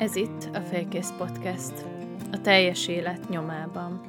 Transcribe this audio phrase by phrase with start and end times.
[0.00, 1.72] Ez itt a Félkész Podcast,
[2.32, 4.00] a teljes élet nyomában.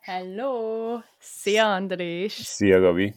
[0.00, 0.98] Hello!
[1.18, 2.32] Szia Andrés!
[2.32, 3.14] Szia Gabi!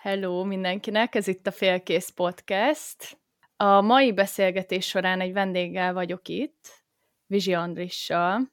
[0.00, 3.18] Hello mindenkinek, ez itt a Félkész Podcast.
[3.56, 6.84] A mai beszélgetés során egy vendéggel vagyok itt,
[7.26, 8.52] Vizsi Andrissal,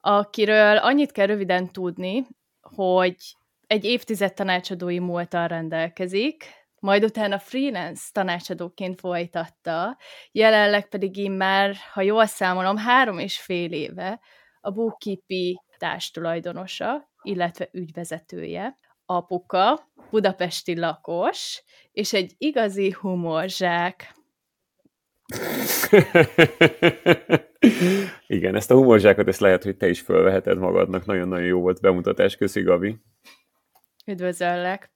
[0.00, 2.26] akiről annyit kell röviden tudni,
[2.60, 3.16] hogy
[3.66, 6.44] egy évtized tanácsadói múltal rendelkezik,
[6.80, 9.98] majd utána freelance tanácsadóként folytatta,
[10.32, 14.20] jelenleg pedig immár, ha jól számolom, három és fél éve
[14.60, 24.14] a Bookkeepy társtulajdonosa, illetve ügyvezetője, apuka, budapesti lakos, és egy igazi humorzsák.
[28.26, 31.04] Igen, ezt a humorzsákot, ezt lehet, hogy te is fölveheted magadnak.
[31.04, 32.36] Nagyon-nagyon jó volt bemutatás.
[32.36, 32.96] Köszi, Gabi.
[34.06, 34.90] Üdvözöllek!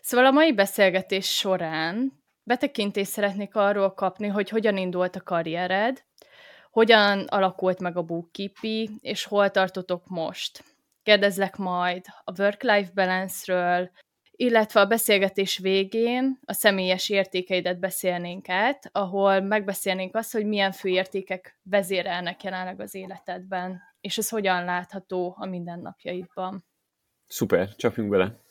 [0.00, 2.12] Szóval a mai beszélgetés során
[2.42, 6.04] betekintést szeretnék arról kapni, hogy hogyan indult a karriered,
[6.70, 10.64] hogyan alakult meg a bookkeepy, és hol tartotok most.
[11.02, 13.90] Kérdezlek majd a work-life balance-ről,
[14.30, 20.88] illetve a beszélgetés végén a személyes értékeidet beszélnénk át, ahol megbeszélnénk azt, hogy milyen fő
[20.88, 26.64] értékek vezérelnek jelenleg az életedben, és ez hogyan látható a mindennapjaidban.
[27.26, 28.44] Szuper, csapjunk bele!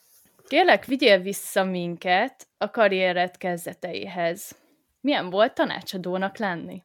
[0.47, 4.55] Kérlek, vigyél vissza minket a karriered kezdeteihez.
[5.01, 6.83] Milyen volt tanácsadónak lenni?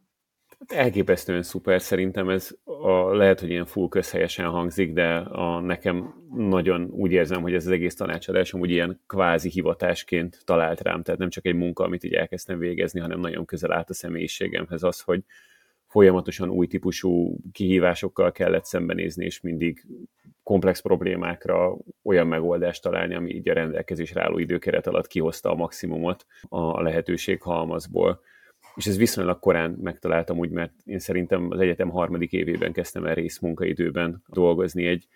[0.66, 6.91] Elképesztően szuper, szerintem ez a, lehet, hogy ilyen full közhelyesen hangzik, de a, nekem nagyon
[6.91, 11.31] úgy érzem, hogy ez az egész tanácsadás amúgy ilyen kvázi hivatásként talált rám, tehát nem
[11.31, 15.25] csak egy munka, amit így elkezdtem végezni, hanem nagyon közel állt a személyiségemhez az, hogy
[15.86, 19.86] folyamatosan új típusú kihívásokkal kellett szembenézni, és mindig
[20.42, 26.27] komplex problémákra olyan megoldást találni, ami így a rendelkezésre álló időkeret alatt kihozta a maximumot
[26.48, 28.20] a lehetőség halmazból.
[28.75, 33.15] És ez viszonylag korán megtaláltam úgy, mert én szerintem az egyetem harmadik évében kezdtem el
[33.15, 35.09] részmunkaidőben dolgozni egy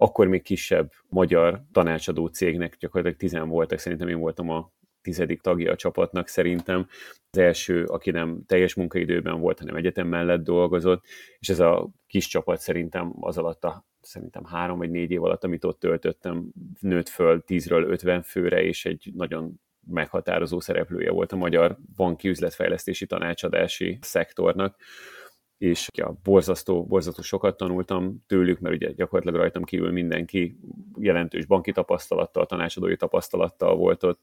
[0.00, 4.72] akkor még kisebb magyar tanácsadó cégnek, gyakorlatilag tizen voltak, szerintem én voltam a
[5.02, 6.86] tizedik tagja a csapatnak szerintem.
[7.30, 11.04] Az első, aki nem teljes munkaidőben volt, hanem egyetem mellett dolgozott,
[11.38, 15.44] és ez a kis csapat szerintem az alatt a szerintem három vagy négy év alatt,
[15.44, 21.36] amit ott töltöttem, nőtt föl 10-ről 50 főre, és egy nagyon meghatározó szereplője volt a
[21.36, 24.76] magyar banki üzletfejlesztési tanácsadási szektornak.
[25.58, 30.58] És ja, borzasztó, borzasztó sokat tanultam tőlük, mert ugye gyakorlatilag rajtam kívül mindenki
[30.98, 34.20] jelentős banki tapasztalattal, tanácsadói tapasztalattal volt ott,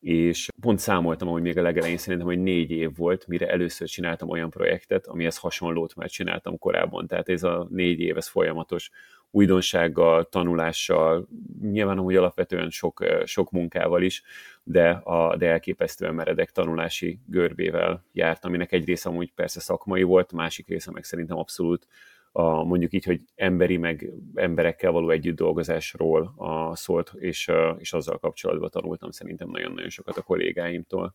[0.00, 4.28] és pont számoltam, hogy még a legelején szerintem, hogy négy év volt, mire először csináltam
[4.28, 7.06] olyan projektet, amihez hasonlót már csináltam korábban.
[7.06, 8.90] Tehát ez a négy év, ez folyamatos
[9.30, 11.28] újdonsággal, tanulással,
[11.60, 14.22] nyilván hogy alapvetően sok, sok munkával is,
[14.62, 20.32] de, a, de elképesztően meredek tanulási görbével járt, aminek egy része amúgy persze szakmai volt,
[20.32, 21.86] másik része meg szerintem abszolút
[22.32, 28.18] a, mondjuk így, hogy emberi meg emberekkel való együtt dolgozásról a, szólt, és, és azzal
[28.18, 31.14] kapcsolatban tanultam szerintem nagyon-nagyon sokat a kollégáimtól.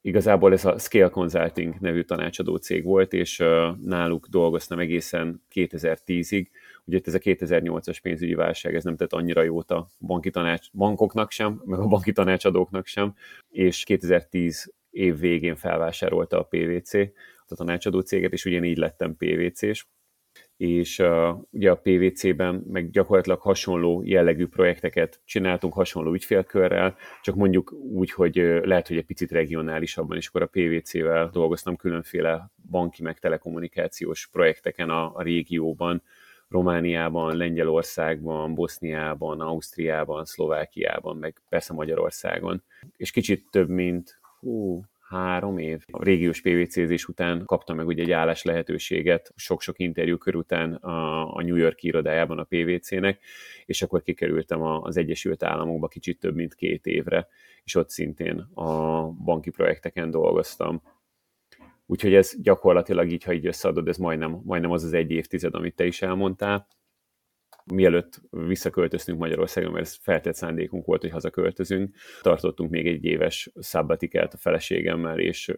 [0.00, 3.42] Igazából ez a Scale Consulting nevű tanácsadó cég volt, és
[3.82, 6.46] náluk dolgoztam egészen 2010-ig.
[6.90, 11.30] Ugye ez a 2008-as pénzügyi válság, ez nem tett annyira jót a banki tanács, bankoknak
[11.30, 13.14] sem, meg a banki tanácsadóknak sem,
[13.48, 16.94] és 2010 év végén felvásárolta a PVC,
[17.46, 19.86] a tanácsadó céget, és ugyanígy lettem PVC-s
[20.60, 27.72] és uh, ugye a PVC-ben meg gyakorlatilag hasonló jellegű projekteket csináltunk hasonló ügyfélkörrel, csak mondjuk
[27.72, 33.02] úgy, hogy uh, lehet, hogy egy picit regionálisabban, és akkor a PVC-vel dolgoztam különféle banki
[33.02, 36.02] meg telekommunikációs projekteken a, a régióban,
[36.50, 42.62] Romániában, Lengyelországban, Boszniában, Ausztriában, Szlovákiában, meg persze Magyarországon.
[42.96, 45.84] És kicsit több mint hú, három év.
[45.90, 51.42] A régiós PVC-zés után kaptam meg ugye egy állás lehetőséget, sok-sok interjú kör után a,
[51.42, 53.20] New York irodájában a PVC-nek,
[53.66, 57.28] és akkor kikerültem az Egyesült Államokba kicsit több mint két évre,
[57.64, 60.82] és ott szintén a banki projekteken dolgoztam.
[61.90, 65.74] Úgyhogy ez gyakorlatilag így, ha így összeadod, ez majdnem, majdnem az az egy évtized, amit
[65.74, 66.66] te is elmondtál.
[67.64, 74.34] Mielőtt visszaköltöztünk Magyarországra, mert ez feltett szándékunk volt, hogy hazaköltözünk, tartottunk még egy éves szabbatikát
[74.34, 75.54] a feleségemmel, és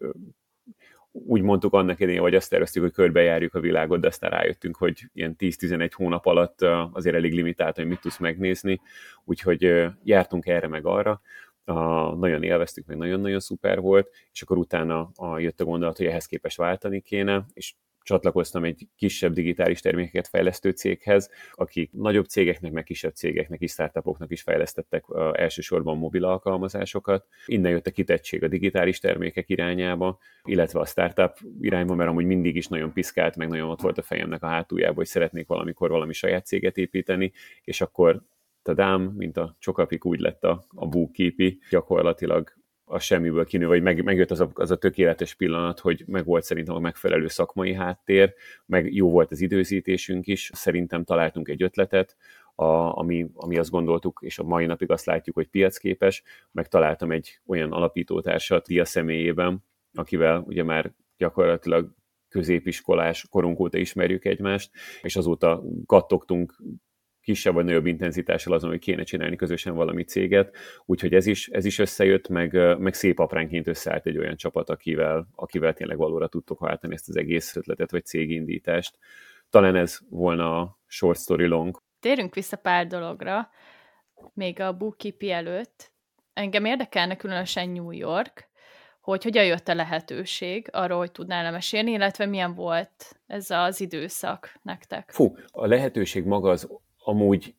[1.11, 5.05] úgy mondtuk annak idején, vagy azt terveztük, hogy körbejárjuk a világot, de aztán rájöttünk, hogy
[5.13, 6.63] ilyen 10-11 hónap alatt
[6.93, 8.81] azért elég limitált, hogy mit tudsz megnézni,
[9.25, 11.21] úgyhogy jártunk erre meg arra,
[11.65, 16.07] a, nagyon élveztük, meg nagyon-nagyon szuper volt, és akkor utána a, jött a gondolat, hogy
[16.07, 22.73] ehhez képest váltani kéne, és csatlakoztam egy kisebb digitális termékeket fejlesztő céghez, akik nagyobb cégeknek,
[22.73, 27.27] meg kisebb cégeknek is, startupoknak is fejlesztettek uh, elsősorban mobil alkalmazásokat.
[27.47, 32.57] Innen jött a kitettség a digitális termékek irányába, illetve a startup irányba, mert amúgy mindig
[32.57, 36.13] is nagyon piszkált, meg nagyon ott volt a fejemnek a hátuljában, hogy szeretnék valamikor valami
[36.13, 37.33] saját céget építeni,
[37.65, 38.23] és akkor
[38.63, 42.53] tadám, mint a csokapik úgy lett a, a búképi, gyakorlatilag
[42.85, 46.45] a semmiből kinő, vagy meg, megjött az a, az a tökéletes pillanat, hogy meg volt
[46.45, 48.35] szerintem a megfelelő szakmai háttér,
[48.67, 52.17] meg jó volt az időzítésünk is, szerintem találtunk egy ötletet,
[52.55, 57.11] a, ami, ami azt gondoltuk, és a mai napig azt látjuk, hogy piacképes, meg találtam
[57.11, 61.95] egy olyan alapítótársat a személyében, akivel ugye már gyakorlatilag
[62.29, 64.71] középiskolás korunk óta ismerjük egymást,
[65.03, 66.63] és azóta kattogtunk
[67.23, 71.65] kisebb vagy nagyobb intenzitással azon, hogy kéne csinálni közösen valami céget, úgyhogy ez is, ez
[71.65, 76.59] is összejött, meg, meg szép apránként összeállt egy olyan csapat, akivel, akivel tényleg valóra tudtok
[76.59, 78.99] váltani ezt az egész ötletet, vagy cégindítást.
[79.51, 81.83] Talán ez volna a short story long.
[82.01, 83.51] Térünk vissza pár dologra,
[84.35, 85.93] még a bookkeep előtt.
[86.33, 88.51] Engem érdekelne különösen New York,
[89.01, 94.59] hogy hogyan jött a lehetőség arról, hogy tudnál mesélni, illetve milyen volt ez az időszak
[94.63, 95.11] nektek?
[95.11, 96.69] Fú, a lehetőség maga az
[97.05, 97.55] amúgy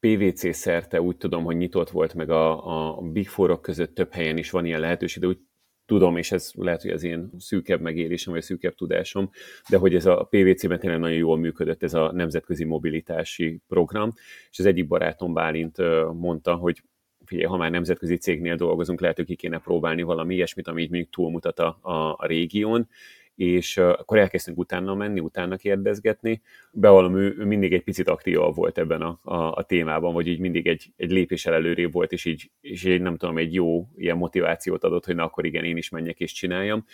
[0.00, 4.36] PVC szerte úgy tudom, hogy nyitott volt, meg a, a Big four között több helyen
[4.36, 5.38] is van ilyen lehetőség, de úgy
[5.86, 9.30] tudom, és ez lehet, hogy az én szűkebb megélésem, vagy szűkebb tudásom,
[9.68, 14.12] de hogy ez a PVC-ben tényleg nagyon jól működött ez a nemzetközi mobilitási program,
[14.50, 15.76] és az egyik barátom Bálint
[16.12, 16.82] mondta, hogy
[17.24, 20.90] figyelj, ha már nemzetközi cégnél dolgozunk, lehet, hogy ki kéne próbálni valami ilyesmit, ami így
[20.90, 22.88] mondjuk túlmutat a, a, a régión,
[23.40, 26.42] és akkor elkezdtünk utána menni, utána kérdezgetni.
[26.72, 30.66] Bevallom, ő, mindig egy picit aktívabb volt ebben a, a, a témában, vagy így mindig
[30.66, 34.84] egy, egy lépéssel előrébb volt, és így, és így nem tudom, egy jó ilyen motivációt
[34.84, 36.84] adott, hogy na akkor igen, én is menjek és csináljam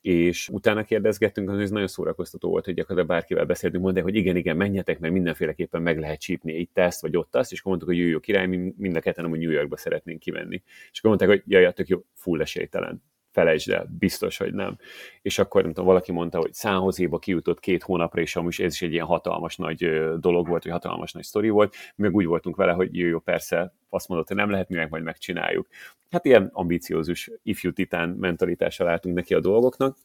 [0.00, 4.56] és utána kérdezgettünk, az nagyon szórakoztató volt, hogy gyakorlatilag bárkivel beszéltünk, mondta, hogy igen, igen,
[4.56, 8.04] menjetek, mert mindenféleképpen meg lehet csípni itt ezt, vagy ott azt, és akkor mondtuk, hogy
[8.04, 10.62] jó, jó király, mi mind a ketten amúgy New Yorkba szeretnénk kivenni.
[10.90, 13.02] És akkor mondták, hogy jaj, tök jó, full esélytelen
[13.36, 14.78] felejtsd el, biztos, hogy nem.
[15.22, 18.82] És akkor nem tudom, valaki mondta, hogy Szánhozéba kijutott két hónapra, és amúgy ez is
[18.82, 22.72] egy ilyen hatalmas nagy dolog volt, vagy hatalmas nagy sztori volt, meg úgy voltunk vele,
[22.72, 25.66] hogy jó, jó, persze, azt mondott, hogy nem lehet, mi meg majd megcsináljuk.
[26.10, 29.96] Hát ilyen ambiciózus ifjú titán mentalitással álltunk neki a dolgoknak,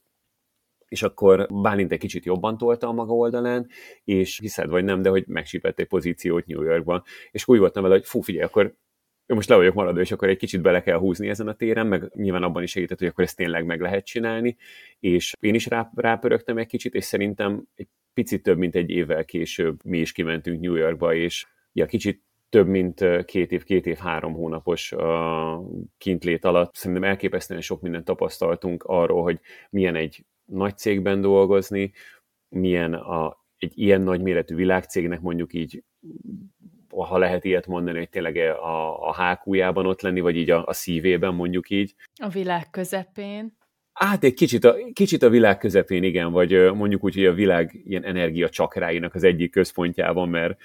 [0.88, 3.68] és akkor Bálint egy kicsit jobban tolta a maga oldalán,
[4.04, 7.96] és hiszed vagy nem, de hogy megsípett egy pozíciót New Yorkban, és úgy voltam vele,
[7.96, 8.76] hogy fú, figyelj, akkor
[9.32, 11.88] én most le vagyok maradó, és akkor egy kicsit bele kell húzni ezen a téren,
[11.88, 14.58] meg nyilván abban is segített, hogy akkor ezt tényleg meg lehet csinálni,
[15.00, 19.26] és én is rá, rápörögtem egy kicsit, és szerintem egy picit több, mint egy évvel
[19.26, 23.98] később mi is kimentünk New Yorkba, és ja, kicsit több mint két év, két év,
[23.98, 24.94] három hónapos
[25.98, 26.76] kintlét alatt.
[26.76, 29.40] Szerintem elképesztően sok mindent tapasztaltunk arról, hogy
[29.70, 31.92] milyen egy nagy cégben dolgozni,
[32.50, 35.84] milyen a, egy ilyen nagy méretű világcégnek mondjuk így
[36.92, 40.74] ha lehet ilyet mondani, hogy tényleg a, a hákújában ott lenni, vagy így a, a
[40.74, 41.96] szívében mondjuk így.
[42.22, 43.60] A világ közepén.
[43.94, 47.82] Hát egy kicsit a, kicsit a világ közepén, igen, vagy mondjuk úgy, hogy a világ
[47.86, 50.62] ilyen energia csakráinak az egyik központjában, mert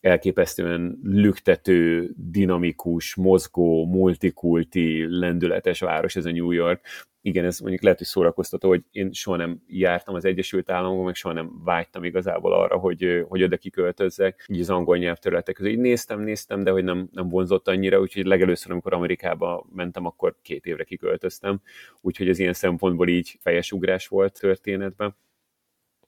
[0.00, 6.80] elképesztően lüktető, dinamikus, mozgó, multikulti, lendületes város ez a New York.
[7.28, 11.14] Igen, ez mondjuk lehet, hogy szórakoztató, hogy én soha nem jártam az Egyesült Államokban, meg
[11.14, 15.72] soha nem vágytam igazából arra, hogy, hogy oda kiköltözzek, így az angol nyelvterületek között.
[15.72, 20.36] Így néztem, néztem, de hogy nem, nem vonzott annyira, úgyhogy legelőször, amikor Amerikába mentem, akkor
[20.42, 21.60] két évre kiköltöztem.
[22.00, 25.16] Úgyhogy ez ilyen szempontból így fejes ugrás volt történetben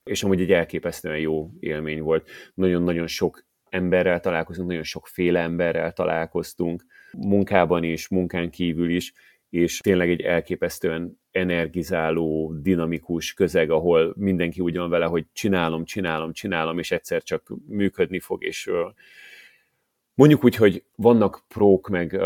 [0.05, 2.31] és amúgy egy elképesztően jó élmény volt.
[2.55, 6.85] Nagyon-nagyon sok emberrel találkozunk, nagyon sokféle emberrel találkoztunk,
[7.19, 9.13] munkában is, munkán kívül is,
[9.51, 16.33] és tényleg egy elképesztően energizáló, dinamikus közeg, ahol mindenki úgy van vele, hogy csinálom, csinálom,
[16.33, 18.71] csinálom, és egyszer csak működni fog, és
[20.15, 22.21] mondjuk úgy, hogy vannak prók, meg,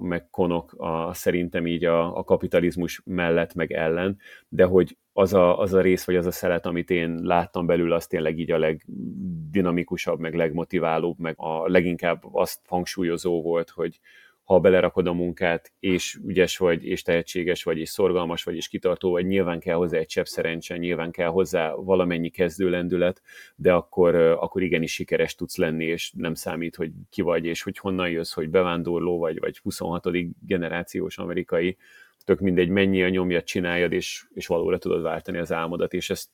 [0.00, 5.58] meg konok uh, szerintem így a, a kapitalizmus mellett, meg ellen, de hogy az a,
[5.58, 8.58] az a rész, vagy az a szelet, amit én láttam belül, az tényleg így a
[8.58, 14.00] legdinamikusabb, meg legmotiválóbb, meg a leginkább azt hangsúlyozó volt, hogy,
[14.44, 19.10] ha belerakod a munkát, és ügyes vagy, és tehetséges vagy, és szorgalmas vagy, és kitartó
[19.10, 23.22] vagy, nyilván kell hozzá egy csepp szerencse, nyilván kell hozzá valamennyi kezdőlendület,
[23.56, 27.78] de akkor, akkor igenis sikeres tudsz lenni, és nem számít, hogy ki vagy, és hogy
[27.78, 30.08] honnan jössz, hogy bevándorló vagy, vagy 26.
[30.46, 31.76] generációs amerikai,
[32.24, 36.28] tök mindegy, mennyi a nyomjat csináljad, és, és valóra tudod váltani az álmodat, és, ezt,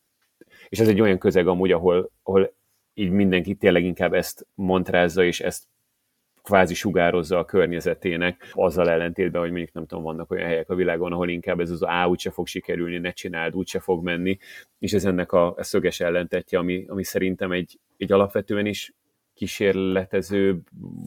[0.68, 2.54] és ez egy olyan közeg amúgy, ahol, ahol
[2.94, 5.64] így mindenki tényleg inkább ezt montrázza, és ezt
[6.48, 11.12] kvázi sugározza a környezetének, azzal ellentétben, hogy mondjuk nem tudom, vannak olyan helyek a világon,
[11.12, 14.38] ahol inkább ez az á, úgyse fog sikerülni, ne csináld, úgyse fog menni,
[14.78, 18.92] és ez ennek a, a szöges ellentetje, ami, ami szerintem egy, egy alapvetően is
[19.34, 20.60] kísérletező,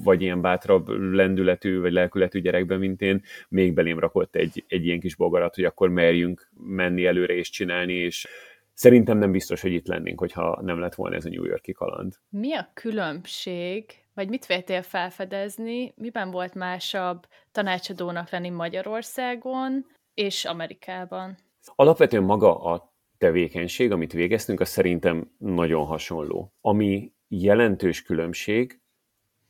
[0.03, 4.99] vagy ilyen bátrabb lendületű, vagy lelkületű gyerekben, mint én, még belém rakott egy, egy ilyen
[4.99, 8.27] kis bogarat, hogy akkor merjünk menni előre és csinálni, és
[8.73, 12.13] szerintem nem biztos, hogy itt lennénk, hogyha nem lett volna ez a New Yorki kaland.
[12.29, 21.37] Mi a különbség, vagy mit véltél felfedezni, miben volt másabb tanácsadónak lenni Magyarországon és Amerikában?
[21.75, 26.53] Alapvetően maga a tevékenység, amit végeztünk, az szerintem nagyon hasonló.
[26.61, 28.81] Ami jelentős különbség,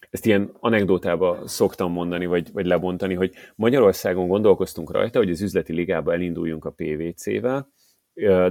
[0.09, 5.73] ezt ilyen anekdotába szoktam mondani, vagy, vagy lebontani, hogy Magyarországon gondolkoztunk rajta, hogy az üzleti
[5.73, 7.71] ligába elinduljunk a PVC-vel,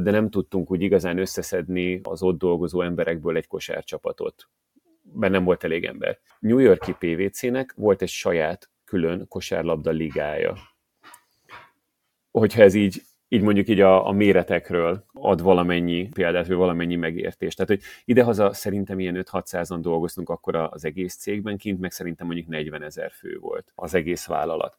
[0.02, 4.49] de nem tudtunk úgy igazán összeszedni az ott dolgozó emberekből egy kosárcsapatot,
[5.12, 6.19] mert nem volt elég ember.
[6.38, 10.57] New Yorki PVC-nek volt egy saját külön kosárlabda ligája.
[12.31, 13.02] Hogyha ez így
[13.33, 17.57] így mondjuk így a, a méretekről ad valamennyi példát, vagy valamennyi megértést.
[17.57, 22.49] Tehát, hogy idehaza szerintem ilyen 5-600-an dolgoztunk akkor az egész cégben, kint meg szerintem mondjuk
[22.49, 24.79] 40 ezer fő volt az egész vállalat.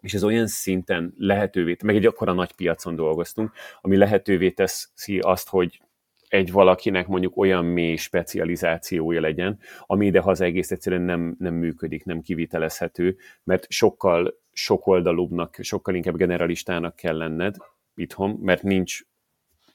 [0.00, 5.48] És ez olyan szinten lehetővé, meg egy akkora nagy piacon dolgoztunk, ami lehetővé teszi azt,
[5.48, 5.80] hogy
[6.28, 12.20] egy valakinek mondjuk olyan mély specializációja legyen, ami idehaza egész egyszerűen nem, nem működik, nem
[12.20, 17.56] kivitelezhető, mert sokkal sokoldalúbbnak, sokkal inkább generalistának kell lenned
[17.94, 19.00] itthon, mert nincs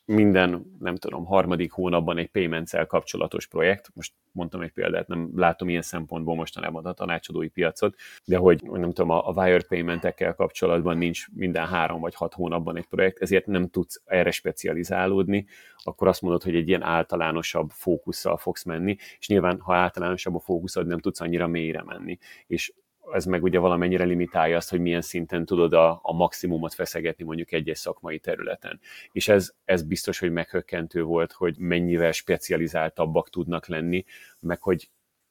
[0.06, 3.90] minden, nem tudom, harmadik hónapban egy payments kapcsolatos projekt.
[3.94, 7.96] Most mondtam egy példát, nem látom ilyen szempontból mostanában a tanácsadói piacot,
[8.26, 12.78] de hogy nem tudom, a, a wire paymentekkel kapcsolatban nincs minden három vagy hat hónapban
[12.78, 15.46] egy projekt, ezért nem tudsz erre specializálódni,
[15.78, 20.40] akkor azt mondod, hogy egy ilyen általánosabb fókusszal fogsz menni, és nyilván, ha általánosabb a
[20.40, 22.18] fókuszod, nem tudsz annyira mélyre menni.
[22.48, 22.74] És
[23.12, 27.52] ez meg ugye valamennyire limitálja azt, hogy milyen szinten tudod a, a maximumot feszegetni mondjuk
[27.52, 28.80] egy-egy szakmai területen.
[29.12, 34.06] És ez, ez biztos, hogy meghökkentő volt, hogy mennyivel specializáltabbak tudnak lenni,
[34.40, 34.90] meg hogy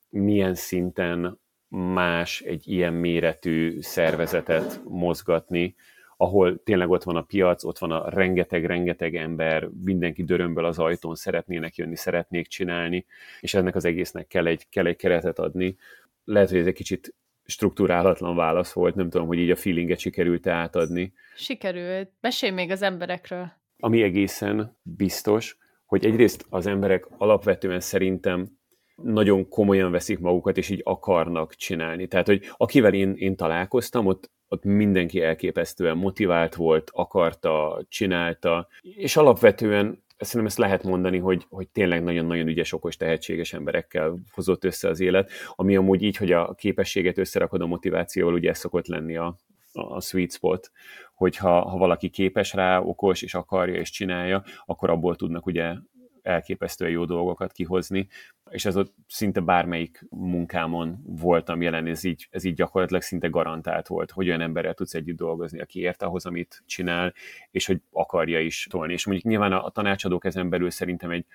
[0.08, 5.74] milyen szinten más egy ilyen méretű szervezetet mozgatni,
[6.16, 11.14] ahol tényleg ott van a piac, ott van a rengeteg-rengeteg ember, mindenki dörömből az ajtón
[11.14, 13.06] szeretnének jönni, szeretnék csinálni,
[13.40, 15.76] és ennek az egésznek kell egy, kell egy keretet adni.
[16.24, 17.14] Lehet, hogy ez egy kicsit
[17.44, 21.12] struktúrálatlan válasz volt, nem tudom, hogy így a feelinget sikerült átadni.
[21.36, 22.10] Sikerült.
[22.20, 23.52] Mesélj még az emberekről.
[23.78, 25.56] Ami egészen biztos,
[25.86, 28.60] hogy egyrészt az emberek alapvetően szerintem
[28.96, 32.06] nagyon komolyan veszik magukat, és így akarnak csinálni.
[32.06, 39.16] Tehát, hogy akivel én, én találkoztam, ott, ott mindenki elképesztően motivált volt, akarta, csinálta, és
[39.16, 44.88] alapvetően szerintem ezt lehet mondani, hogy, hogy tényleg nagyon-nagyon ügyes, okos, tehetséges emberekkel hozott össze
[44.88, 49.16] az élet, ami amúgy így, hogy a képességet összerakod a motivációval, ugye ez szokott lenni
[49.16, 49.36] a,
[49.72, 50.70] a sweet spot,
[51.14, 55.74] hogyha ha valaki képes rá, okos, és akarja, és csinálja, akkor abból tudnak ugye
[56.22, 58.08] elképesztően jó dolgokat kihozni,
[58.50, 63.86] és ez ott szinte bármelyik munkámon voltam jelen, ez így, ez így gyakorlatilag szinte garantált
[63.86, 67.14] volt, hogy olyan emberrel tudsz együtt dolgozni, aki ért ahhoz, amit csinál,
[67.50, 68.92] és hogy akarja is tolni.
[68.92, 71.26] És mondjuk nyilván a, a tanácsadók ezen belül szerintem egy,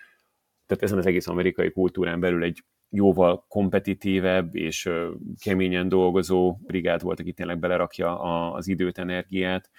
[0.65, 4.89] tehát ezen az egész amerikai kultúrán belül egy jóval kompetitívebb és
[5.44, 8.20] keményen dolgozó brigád volt, aki tényleg belerakja
[8.51, 9.70] az időt, energiát,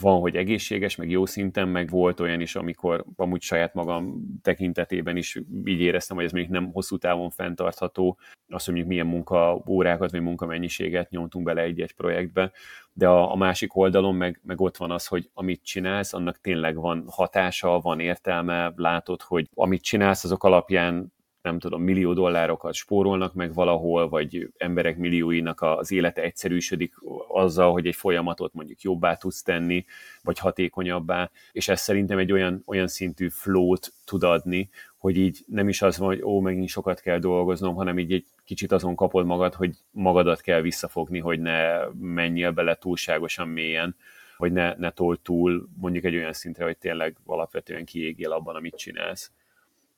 [0.00, 5.16] van, hogy egészséges, meg jó szinten, meg volt olyan is, amikor amúgy saját magam tekintetében
[5.16, 10.20] is így éreztem, hogy ez még nem hosszú távon fenntartható, azt, hogy milyen munkaórákat vagy
[10.20, 12.52] munkamennyiséget nyomtunk bele egy-egy projektbe,
[12.92, 16.74] de a, a másik oldalon meg, meg ott van az, hogy amit csinálsz, annak tényleg
[16.76, 21.12] van hatása, van értelme, látod, hogy amit csinálsz, azok alapján
[21.44, 26.94] nem tudom, millió dollárokat spórolnak meg valahol, vagy emberek millióinak az élete egyszerűsödik
[27.28, 29.84] azzal, hogy egy folyamatot mondjuk jobbá tudsz tenni,
[30.22, 35.68] vagy hatékonyabbá, és ez szerintem egy olyan, olyan szintű flót tud adni, hogy így nem
[35.68, 39.26] is az van, hogy ó, megint sokat kell dolgoznom, hanem így egy kicsit azon kapod
[39.26, 43.96] magad, hogy magadat kell visszafogni, hogy ne menjél bele túlságosan mélyen,
[44.36, 48.76] hogy ne, ne tol túl mondjuk egy olyan szintre, hogy tényleg alapvetően kiégél abban, amit
[48.76, 49.32] csinálsz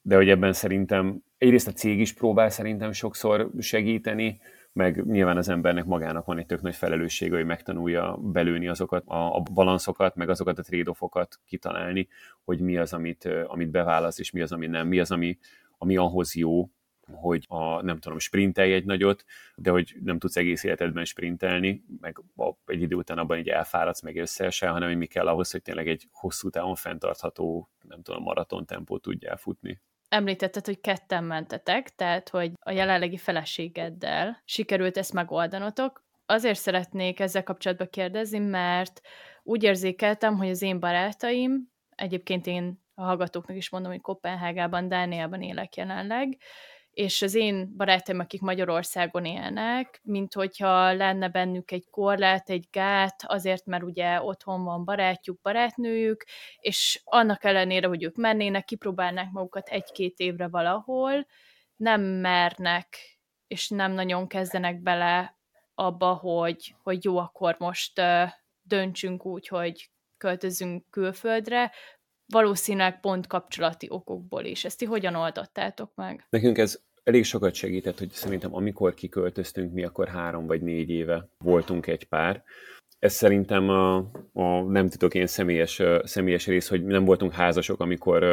[0.07, 4.41] de hogy ebben szerintem egyrészt a cég is próbál szerintem sokszor segíteni,
[4.73, 9.37] meg nyilván az embernek magának van egy tök nagy felelőssége, hogy megtanulja belőni azokat a,
[9.37, 12.09] a balanszokat, meg azokat a trade-offokat kitalálni,
[12.45, 15.39] hogy mi az, amit, amit beválaszt, és mi az, ami nem, mi az, ami,
[15.79, 16.71] ami ahhoz jó,
[17.13, 19.25] hogy a, nem tudom, sprintelj egy nagyot,
[19.57, 22.23] de hogy nem tudsz egész életedben sprintelni, meg
[22.67, 25.89] egy idő után abban így elfáradsz, meg összeesel, hanem hogy mi kell ahhoz, hogy tényleg
[25.89, 32.29] egy hosszú távon fenntartható, nem tudom, maraton tempót tudjál futni említetted, hogy ketten mentetek, tehát
[32.29, 36.05] hogy a jelenlegi feleségeddel sikerült ezt megoldanotok.
[36.27, 39.01] Azért szeretnék ezzel kapcsolatban kérdezni, mert
[39.43, 45.43] úgy érzékeltem, hogy az én barátaim, egyébként én a hallgatóknak is mondom, hogy Kopenhágában, Dániában
[45.43, 46.37] élek jelenleg,
[46.97, 53.23] és az én barátaim, akik Magyarországon élnek, mint hogyha lenne bennük egy korlát, egy gát,
[53.27, 56.25] azért, mert ugye otthon van barátjuk, barátnőjük,
[56.61, 61.27] és annak ellenére, hogy ők mennének, kipróbálnák magukat egy-két évre valahol,
[61.77, 65.39] nem mernek, és nem nagyon kezdenek bele
[65.75, 68.01] abba, hogy, hogy jó, akkor most
[68.63, 71.73] döntsünk úgy, hogy költözünk külföldre,
[72.27, 74.65] valószínűleg pont kapcsolati okokból is.
[74.65, 76.27] Ezt ti hogyan oldottátok meg?
[76.31, 81.29] Nekünk ez elég sokat segített, hogy szerintem amikor kiköltöztünk, mi akkor három vagy négy éve
[81.39, 82.45] voltunk egy pár.
[83.07, 83.97] Ez szerintem a,
[84.33, 88.25] a nem titok én személyes, személyes rész, hogy nem voltunk házasok, amikor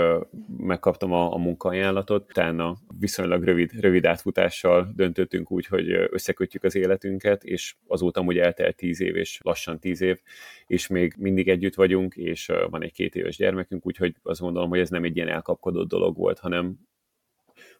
[0.58, 2.30] megkaptam a, a munkaajánlatot.
[2.30, 8.76] Utána viszonylag rövid, rövid átfutással döntöttünk úgy, hogy összekötjük az életünket, és azóta hogy eltelt
[8.76, 10.20] tíz év, és lassan tíz év,
[10.68, 14.80] és még mindig együtt vagyunk, és van egy két éves gyermekünk, úgyhogy azt gondolom, hogy
[14.80, 16.76] ez nem egy ilyen elkapkodott dolog volt, hanem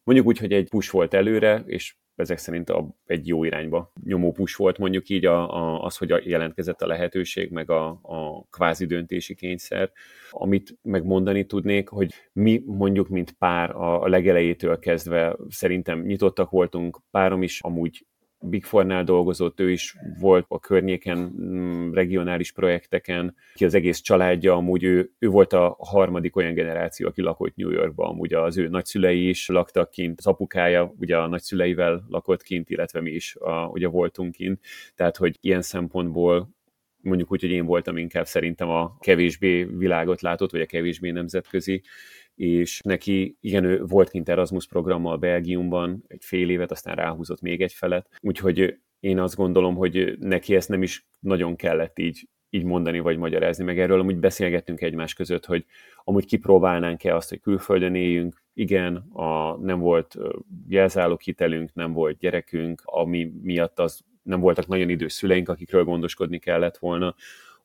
[0.04, 4.32] mondjuk úgy, hogy egy push volt előre, és ezek szerint a, egy jó irányba nyomó
[4.32, 8.86] push volt mondjuk így a, a, az, hogy jelentkezett a lehetőség, meg a, a kvázi
[8.86, 9.92] döntési kényszer.
[10.32, 17.00] Amit megmondani tudnék, hogy mi mondjuk, mint pár a, a legelejétől kezdve szerintem nyitottak voltunk,
[17.12, 18.06] párom is amúgy
[18.46, 24.54] Big Four-nál dolgozott, ő is volt a környéken mm, regionális projekteken, ki az egész családja,
[24.54, 28.68] amúgy ő, ő volt a harmadik olyan generáció, aki lakott New Yorkban, amúgy az ő
[28.68, 33.68] nagyszülei is laktak kint, az apukája ugye a nagyszüleivel lakott kint, illetve mi is a,
[33.68, 34.60] ugye voltunk kint,
[34.96, 36.50] tehát hogy ilyen szempontból
[37.04, 41.82] mondjuk úgy, hogy én voltam inkább szerintem a kevésbé világot látott, vagy a kevésbé nemzetközi
[42.36, 47.62] és neki, igen, ő volt kint Erasmus programmal Belgiumban egy fél évet, aztán ráhúzott még
[47.62, 52.64] egy felet, úgyhogy én azt gondolom, hogy neki ezt nem is nagyon kellett így, így
[52.64, 55.66] mondani vagy magyarázni, meg erről amúgy beszélgettünk egymás között, hogy
[56.04, 60.18] amúgy kipróbálnánk-e azt, hogy külföldön éljünk, igen, a, nem volt
[60.68, 66.40] jelzálók hitelünk, nem volt gyerekünk, ami miatt az nem voltak nagyon idős szüleink, akikről gondoskodni
[66.40, 67.16] kellett volna,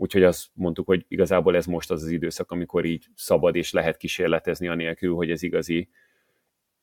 [0.00, 3.96] Úgyhogy azt mondtuk, hogy igazából ez most az az időszak, amikor így szabad és lehet
[3.96, 5.88] kísérletezni anélkül, hogy ez igazi,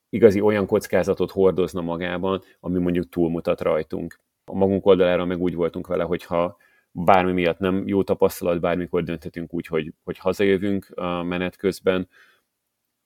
[0.10, 4.20] igazi olyan kockázatot hordozna magában, ami mondjuk túlmutat rajtunk.
[4.46, 6.58] A magunk oldalára meg úgy voltunk vele, hogyha
[6.92, 12.08] bármi miatt nem jó tapasztalat, bármikor dönthetünk úgy, hogy, hogy hazajövünk a menet közben,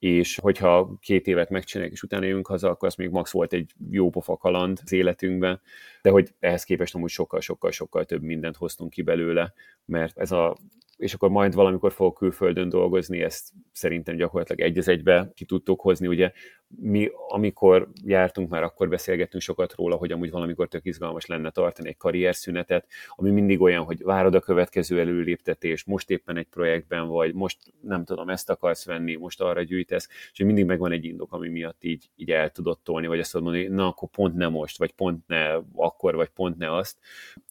[0.00, 3.72] és hogyha két évet megcsináljuk, és utána jövünk haza, akkor az még max volt egy
[3.90, 5.60] jó pofa kaland az életünkben,
[6.02, 9.52] de hogy ehhez képest amúgy sokkal-sokkal-sokkal több mindent hoztunk ki belőle,
[9.84, 10.56] mert ez a
[11.00, 16.06] és akkor majd valamikor fogok külföldön dolgozni, ezt szerintem gyakorlatilag egy egybe ki tudtuk hozni.
[16.06, 16.32] Ugye
[16.68, 21.88] mi, amikor jártunk, már akkor beszélgettünk sokat róla, hogy amúgy valamikor tök izgalmas lenne tartani
[21.88, 27.34] egy karrierszünetet, ami mindig olyan, hogy várod a következő előléptetés, most éppen egy projektben vagy,
[27.34, 31.48] most nem tudom, ezt akarsz venni, most arra gyűjtesz, és mindig megvan egy indok, ami
[31.48, 34.92] miatt így, így el tudod tolni, vagy azt mondani, na akkor pont ne most, vagy
[34.92, 36.98] pont ne akkor, vagy pont ne azt.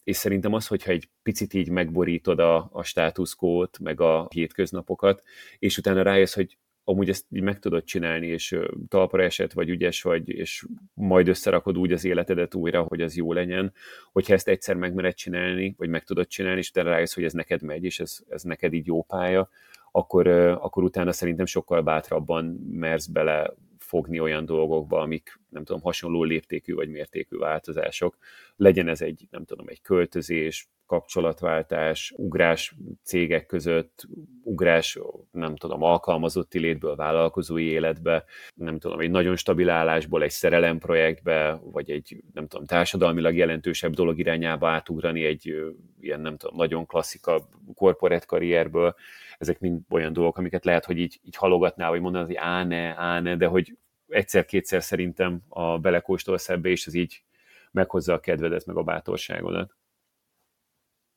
[0.04, 5.22] És szerintem az, hogyha egy picit így megborítod a, a státuszkót, meg a hétköznapokat,
[5.58, 8.58] és utána rájössz, hogy amúgy ezt így meg tudod csinálni, és
[8.88, 13.32] talpra esett, vagy ügyes vagy, és majd összerakod úgy az életedet újra, hogy az jó
[13.32, 13.72] legyen.
[14.12, 17.62] Hogyha ezt egyszer megmered csinálni, vagy meg tudod csinálni, és utána rájössz, hogy ez neked
[17.62, 19.48] megy, és ez, ez neked így jó pálya,
[19.92, 20.26] akkor,
[20.60, 23.54] akkor utána szerintem sokkal bátrabban mersz bele
[23.90, 28.16] fogni olyan dolgokba, amik nem tudom, hasonló léptékű vagy mértékű változások.
[28.56, 34.06] Legyen ez egy, nem tudom, egy költözés, kapcsolatváltás, ugrás cégek között,
[34.42, 34.98] ugrás,
[35.30, 38.24] nem tudom, alkalmazotti létből vállalkozói életbe,
[38.54, 43.94] nem tudom, egy nagyon stabil állásból egy szerelem projektbe, vagy egy, nem tudom, társadalmilag jelentősebb
[43.94, 45.54] dolog irányába átugrani egy
[46.00, 48.94] ilyen, nem tudom, nagyon klasszika korporát karrierből,
[49.40, 52.94] ezek mind olyan dolgok, amiket lehet, hogy így, így halogatnál, vagy mondaná, hogy á ne,
[52.96, 53.76] á ne, de hogy
[54.08, 57.22] egyszer-kétszer szerintem a belekóstolsz ebbe, és ez így
[57.70, 59.76] meghozza a kedvedet, meg a bátorságodat.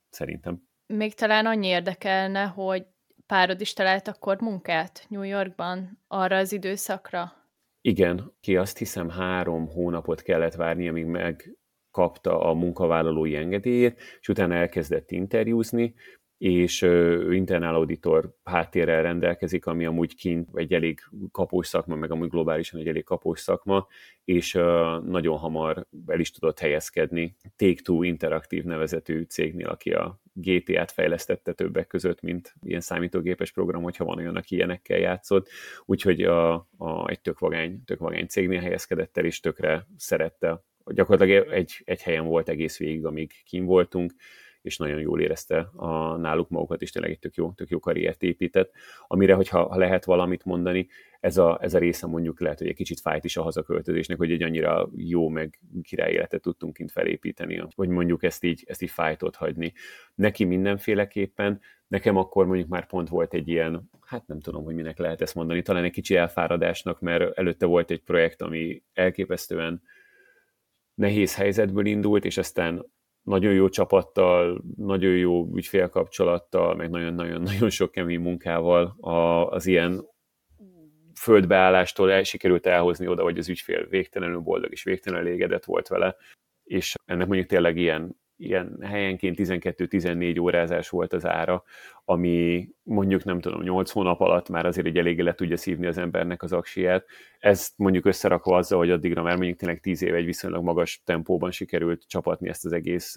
[0.10, 0.68] Szerintem.
[0.86, 2.86] Még talán annyi érdekelne, hogy
[3.26, 7.34] párod is talált akkor munkát New Yorkban arra az időszakra?
[7.82, 14.54] Igen, ki azt hiszem három hónapot kellett várni, amíg megkapta a munkavállalói engedélyét, és utána
[14.54, 15.96] elkezdett interjúzni,
[16.38, 21.00] és ő internál auditor háttérrel rendelkezik, ami amúgy kint egy elég
[21.32, 23.88] kapós szakma, meg amúgy globálisan egy elég kapós szakma,
[24.24, 24.54] és
[25.04, 31.88] nagyon hamar el is tudott helyezkedni Take-Two interaktív nevezetű cégnél, aki a GTA-t fejlesztette többek
[31.88, 35.50] között, mint ilyen számítógépes program, hogyha van olyan, aki ilyenekkel játszott.
[35.86, 40.64] Úgyhogy a, a, egy tök vagány, tök vagány cégnél helyezkedett el, és tökre szerette.
[40.86, 44.14] Gyakorlatilag egy, egy helyen volt egész végig, amíg kim voltunk,
[44.64, 48.24] és nagyon jól érezte a, náluk magukat, és tényleg egy tök jó, tök jó karriert
[48.24, 48.72] épített,
[49.08, 50.88] amire, hogyha ha lehet valamit mondani,
[51.20, 54.32] ez a, ez a része mondjuk lehet, hogy egy kicsit fájt is a hazaköltözésnek, hogy
[54.32, 58.90] egy annyira jó, meg király életet tudtunk kint felépíteni, hogy mondjuk ezt így, ezt így
[58.90, 59.74] fájtot hagyni.
[60.16, 64.98] Neki mindenféleképpen, nekem akkor mondjuk már pont volt egy ilyen, hát nem tudom, hogy minek
[64.98, 69.82] lehet ezt mondani, talán egy kicsi elfáradásnak, mert előtte volt egy projekt, ami elképesztően
[70.96, 72.86] nehéz helyzetből indult, és aztán
[73.24, 78.96] nagyon jó csapattal, nagyon jó ügyfélkapcsolattal, meg nagyon-nagyon-nagyon sok kemény munkával
[79.50, 80.06] az ilyen
[81.20, 86.16] földbeállástól el, sikerült elhozni oda, hogy az ügyfél végtelenül boldog és végtelenül elégedett volt vele,
[86.64, 91.64] és ennek mondjuk tényleg ilyen ilyen helyenként 12-14 órázás volt az ára,
[92.06, 95.98] ami mondjuk nem tudom, 8 hónap alatt már azért egy eléggé le tudja szívni az
[95.98, 97.06] embernek az aksiját.
[97.40, 101.52] Ezt mondjuk összerakva azzal, hogy addigra már mondjuk tényleg 10 éve egy viszonylag magas tempóban
[101.52, 103.16] sikerült csapatni ezt az egész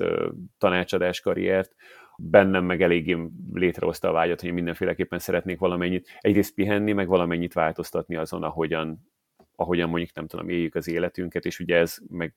[0.58, 1.74] tanácsadás karriert,
[2.18, 3.16] bennem meg eléggé
[3.52, 9.08] létrehozta a vágyat, hogy mindenféleképpen szeretnék valamennyit egyrészt pihenni, meg valamennyit változtatni azon, ahogyan,
[9.56, 12.34] ahogyan mondjuk nem tudom, éljük az életünket, és ugye ez meg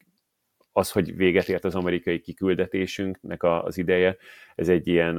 [0.80, 4.18] az, hogy véget ért az amerikai kiküldetésünknek az ideje,
[4.56, 5.16] ez egy ilyen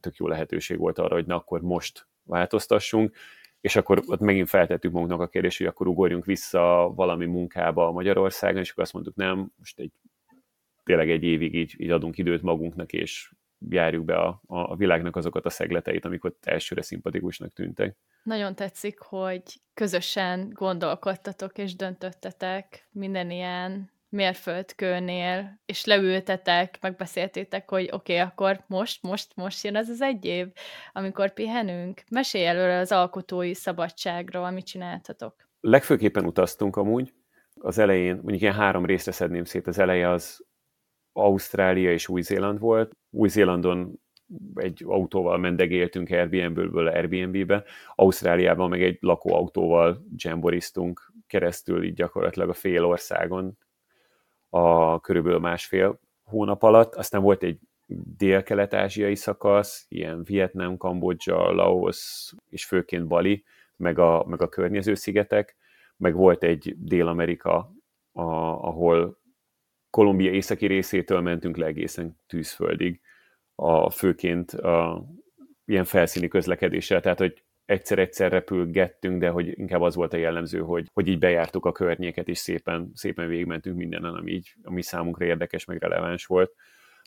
[0.00, 3.16] tök jó lehetőség volt arra, hogy na akkor most változtassunk,
[3.60, 8.60] és akkor ott megint feltettük magunknak a kérdést, hogy akkor ugorjunk vissza valami munkába Magyarországon,
[8.60, 9.92] és akkor azt mondtuk, nem, most egy,
[10.84, 13.32] tényleg egy évig így, így adunk időt magunknak, és
[13.68, 17.96] járjuk be a, a világnak azokat a szegleteit, amik ott elsőre szimpatikusnak tűntek.
[18.22, 19.42] Nagyon tetszik, hogy
[19.74, 29.02] közösen gondolkodtatok és döntöttetek minden ilyen mérföldkőnél, és leültetek, megbeszéltétek, hogy oké, okay, akkor most,
[29.02, 30.46] most, most jön ez az egy év,
[30.92, 32.02] amikor pihenünk.
[32.10, 35.48] Mesélj előre az alkotói szabadságról, amit csináltatok.
[35.60, 37.12] Legfőképpen utaztunk amúgy.
[37.54, 39.66] Az elején, mondjuk ilyen három részre szedném szét.
[39.66, 40.46] Az eleje az
[41.12, 42.96] Ausztrália és Új-Zéland volt.
[43.10, 44.00] Új-Zélandon
[44.54, 52.84] egy autóval mendegéltünk Airbnb-ből Airbnb-be, Ausztráliában meg egy lakóautóval jamboriztunk keresztül így gyakorlatilag a fél
[52.84, 53.58] országon,
[54.48, 56.94] a körülbelül másfél hónap alatt.
[56.94, 57.58] Aztán volt egy
[58.16, 63.44] dél-kelet-ázsiai szakasz, ilyen Vietnám, Kambodzsa, Laos és főként Bali,
[63.76, 65.56] meg a, meg a környező szigetek,
[65.96, 67.72] meg volt egy Dél-Amerika,
[68.12, 69.18] a, ahol
[69.90, 73.00] Kolumbia északi részétől mentünk le egészen tűzföldig,
[73.54, 75.04] a, főként a,
[75.64, 80.88] ilyen felszíni közlekedéssel, tehát hogy egyszer-egyszer repülgettünk, de hogy inkább az volt a jellemző, hogy,
[80.92, 85.64] hogy így bejártuk a környéket, és szépen, szépen végigmentünk mindenen, ami, így, ami számunkra érdekes,
[85.64, 86.52] meg releváns volt.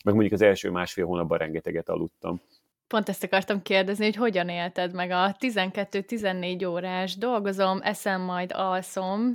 [0.04, 2.42] Meg mondjuk az első másfél hónapban rengeteget aludtam.
[2.88, 9.32] Pont ezt akartam kérdezni, hogy hogyan élted meg a 12-14 órás dolgozom, eszem, majd alszom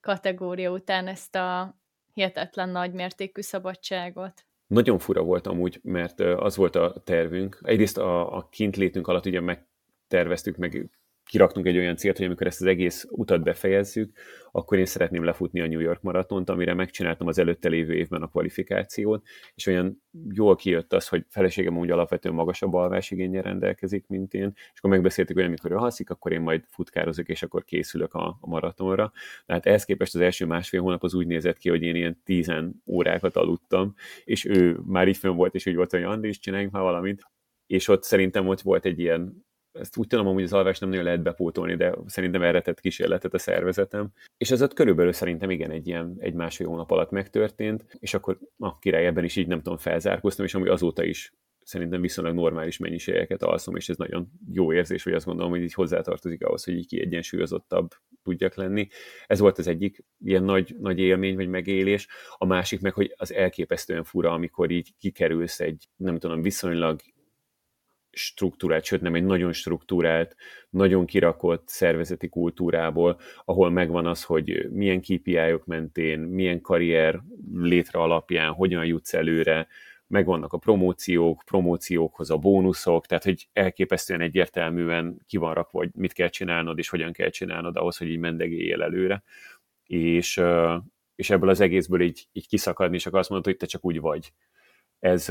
[0.00, 1.76] kategória után ezt a
[2.12, 4.44] hihetetlen nagy mértékű szabadságot.
[4.66, 7.58] Nagyon fura volt amúgy, mert az volt a tervünk.
[7.62, 9.69] Egyrészt a, a kintlétünk alatt ugye meg
[10.10, 10.90] terveztük, meg
[11.30, 14.16] kiraktunk egy olyan célt, hogy amikor ezt az egész utat befejezzük,
[14.52, 18.28] akkor én szeretném lefutni a New York maratont, amire megcsináltam az előtte lévő évben a
[18.28, 24.52] kvalifikációt, és olyan jól kijött az, hogy feleségem úgy alapvetően magasabb alvásigényel rendelkezik, mint én,
[24.54, 28.38] és akkor megbeszéltük, hogy amikor ő haszik, akkor én majd futkározok, és akkor készülök a,
[28.40, 29.12] a maratonra.
[29.46, 32.82] Tehát ehhez képest az első másfél hónap az úgy nézett ki, hogy én ilyen tízen
[32.86, 33.94] órákat aludtam,
[34.24, 37.22] és ő már így volt, és úgy volt, hogy Andris, csináljunk már valamit,
[37.66, 41.04] és ott szerintem ott volt egy ilyen ezt úgy tudom, hogy az alvást nem nagyon
[41.04, 44.08] lehet bepótolni, de szerintem erre tett kísérletet a szervezetem.
[44.36, 48.38] És ez ott körülbelül szerintem igen, egy ilyen egy másfél hónap alatt megtörtént, és akkor
[48.58, 51.32] a király ebben is így nem tudom, felzárkoztam, és amúgy azóta is
[51.64, 55.74] szerintem viszonylag normális mennyiségeket alszom, és ez nagyon jó érzés, hogy azt gondolom, hogy így
[55.74, 57.90] hozzátartozik ahhoz, hogy így kiegyensúlyozottabb
[58.22, 58.88] tudjak lenni.
[59.26, 62.08] Ez volt az egyik ilyen nagy, nagy élmény, vagy megélés.
[62.36, 67.00] A másik meg, hogy az elképesztően fura, amikor így kikerülsz egy, nem tudom, viszonylag
[68.12, 70.36] struktúrált, sőt nem egy nagyon struktúrált,
[70.70, 77.22] nagyon kirakott szervezeti kultúrából, ahol megvan az, hogy milyen KPI-ok mentén, milyen karrier
[77.54, 79.68] létre alapján, hogyan jutsz előre,
[80.06, 86.12] megvannak a promóciók, promóciókhoz a bónuszok, tehát hogy elképesztően egyértelműen ki van rakva, hogy mit
[86.12, 89.22] kell csinálnod, és hogyan kell csinálnod ahhoz, hogy így mendegéljél előre.
[89.84, 90.42] És,
[91.14, 94.00] és ebből az egészből így, így kiszakadni, és akkor azt mondod, hogy te csak úgy
[94.00, 94.32] vagy
[95.00, 95.28] ez,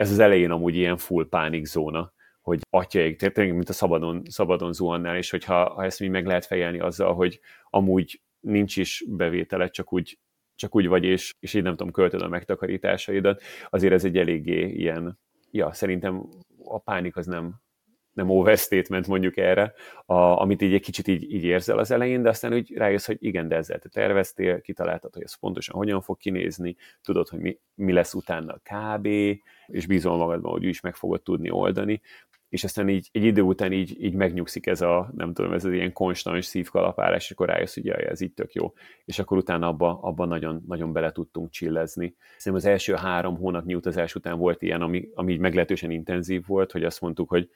[0.00, 5.16] ez az elején amúgy ilyen full pánikzóna, hogy atyaik, tényleg, mint a szabadon, szabadon zuhannál,
[5.16, 9.92] és hogyha ha ezt még meg lehet fejelni azzal, hogy amúgy nincs is bevétele, csak
[9.92, 10.18] úgy,
[10.54, 14.68] csak úgy vagy, és, és így nem tudom, költöd a megtakarításaidat, azért ez egy eléggé
[14.68, 15.18] ilyen,
[15.50, 16.28] ja, szerintem
[16.64, 17.60] a pánik az nem,
[18.20, 19.72] nem overstatement mondjuk erre,
[20.06, 23.16] a, amit így egy kicsit így, így érzel az elején, de aztán úgy rájössz, hogy
[23.20, 27.58] igen, de ezzel te terveztél, kitaláltad, hogy ez pontosan hogyan fog kinézni, tudod, hogy mi,
[27.74, 29.06] mi lesz utána kb,
[29.66, 32.00] és bízol magadban, hogy is meg fogod tudni oldani,
[32.50, 35.72] és aztán így egy idő után így, így megnyugszik ez a, nem tudom, ez az
[35.72, 38.72] ilyen konstans szívkalapálás, és akkor rájössz, hogy jaj, ez így tök jó.
[39.04, 42.14] És akkor utána abban abba nagyon, nagyon bele tudtunk csillezni.
[42.36, 46.72] Szerintem az első három hónapnyi utazás után volt ilyen, ami, ami így meglehetősen intenzív volt,
[46.72, 47.50] hogy azt mondtuk, hogy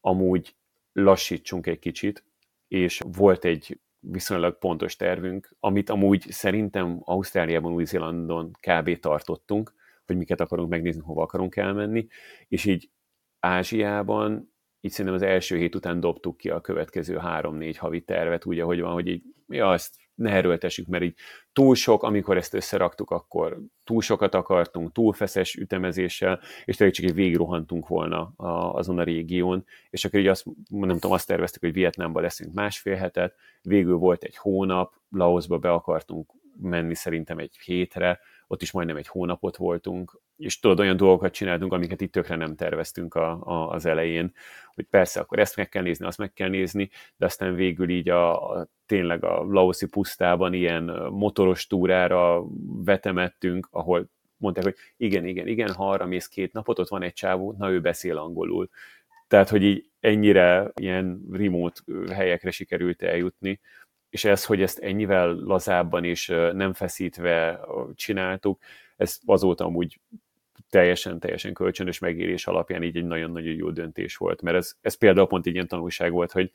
[0.00, 0.54] amúgy
[0.92, 2.24] lassítsunk egy kicsit,
[2.68, 9.00] és volt egy viszonylag pontos tervünk, amit amúgy szerintem Ausztráliában, Új-Zélandon kb.
[9.00, 9.74] tartottunk,
[10.06, 12.06] hogy miket akarunk megnézni, hova akarunk elmenni,
[12.48, 12.90] és így
[13.38, 18.60] Ázsiában így szerintem az első hét után dobtuk ki a következő három-négy havi tervet, úgy,
[18.60, 21.14] ahogy van, hogy így, ja, azt ne erőltessük, mert így
[21.52, 27.04] túl sok, amikor ezt összeraktuk, akkor túl sokat akartunk, túl feszes ütemezéssel, és tényleg csak
[27.04, 31.60] egy végigrohantunk volna a, azon a régión, és akkor így azt, nem tudom, azt terveztük,
[31.60, 37.58] hogy Vietnámban leszünk másfél hetet, végül volt egy hónap, Laosba be akartunk menni szerintem egy
[37.64, 42.36] hétre, ott is majdnem egy hónapot voltunk, és tudod, olyan dolgokat csináltunk, amiket itt tökre
[42.36, 44.32] nem terveztünk a, a, az elején,
[44.74, 48.08] hogy persze, akkor ezt meg kell nézni, azt meg kell nézni, de aztán végül így
[48.08, 52.44] a, a tényleg a Laoszi pusztában ilyen motoros túrára
[52.84, 57.12] vetemettünk, ahol mondták, hogy igen, igen, igen, ha arra mész két napot, ott van egy
[57.12, 58.68] csávó, na ő beszél angolul.
[59.28, 61.80] Tehát, hogy így ennyire ilyen remote
[62.12, 63.60] helyekre sikerült eljutni,
[64.08, 67.60] és ez, hogy ezt ennyivel lazábban és nem feszítve
[67.94, 68.58] csináltuk,
[68.96, 70.00] ez azóta amúgy
[70.70, 75.26] teljesen, teljesen kölcsönös megérés alapján így egy nagyon-nagyon jó döntés volt, mert ez, ez például
[75.26, 76.50] pont egy ilyen tanulság volt, hogy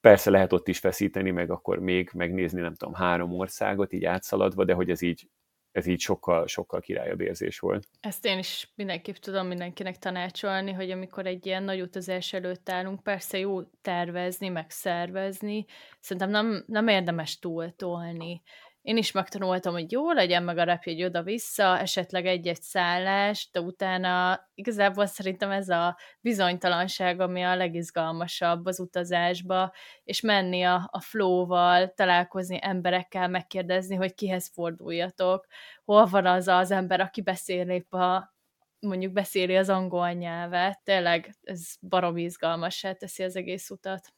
[0.00, 4.64] persze lehet ott is feszíteni, meg akkor még megnézni, nem tudom, három országot így átszaladva,
[4.64, 5.28] de hogy ez így
[5.72, 7.88] ez így sokkal, sokkal királyabb érzés volt.
[8.00, 13.02] Ezt én is mindenképp tudom mindenkinek tanácsolni, hogy amikor egy ilyen nagy utazás előtt állunk,
[13.02, 15.64] persze jó tervezni, meg szervezni,
[16.00, 18.42] szerintem nem, nem érdemes túltolni
[18.88, 24.40] én is megtanultam, hogy jó legyen meg a repjegy oda-vissza, esetleg egy-egy szállás, de utána
[24.54, 29.72] igazából szerintem ez a bizonytalanság, ami a legizgalmasabb az utazásba,
[30.04, 35.46] és menni a, a flow-val, találkozni emberekkel, megkérdezni, hogy kihez forduljatok,
[35.84, 38.34] hol van az az ember, aki beszél épp a,
[38.80, 40.80] mondjuk beszéli az angol nyelvet.
[40.84, 44.12] Tényleg ez barom izgalmassá teszi az egész utat.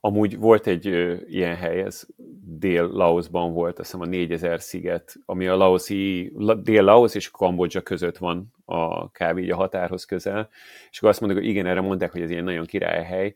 [0.00, 2.06] Amúgy volt egy ö, ilyen hely, ez
[2.42, 8.52] Dél-Laosban volt, azt hiszem a 4000 sziget, ami a Laoszi, Dél-Laos és Kambodzsa között van
[8.64, 9.50] a kb.
[9.50, 10.48] a határhoz közel,
[10.90, 13.34] és akkor azt mondjuk, hogy igen, erre mondták, hogy ez ilyen nagyon királyhely,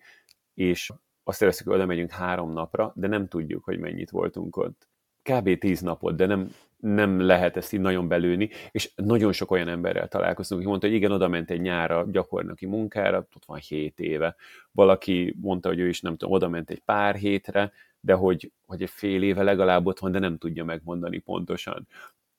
[0.54, 0.90] és
[1.24, 4.88] azt terveztük, hogy oda megyünk három napra, de nem tudjuk, hogy mennyit voltunk ott.
[5.22, 5.58] Kb.
[5.58, 10.08] tíz napot, de nem, nem lehet ezt így nagyon belőni, és nagyon sok olyan emberrel
[10.08, 14.36] találkoztunk, aki mondta, hogy igen, oda ment egy nyára gyakornoki munkára, ott van hét éve.
[14.72, 18.82] Valaki mondta, hogy ő is nem tudom, oda ment egy pár hétre, de hogy, hogy
[18.82, 21.86] egy fél éve legalább ott van, de nem tudja megmondani pontosan.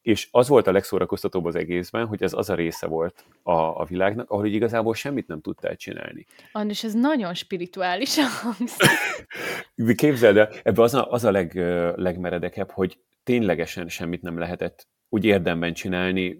[0.03, 3.85] És az volt a legszórakoztatóbb az egészben, hogy ez az a része volt a, a
[3.89, 6.25] világnak, ahol így igazából semmit nem tudtál csinálni.
[6.51, 8.89] Andis, ez nagyon spirituális hangzik.
[9.95, 11.55] Képzeld el, ebbe az a, az a leg,
[11.95, 16.39] legmeredekebb, hogy ténylegesen semmit nem lehetett úgy érdemben csinálni.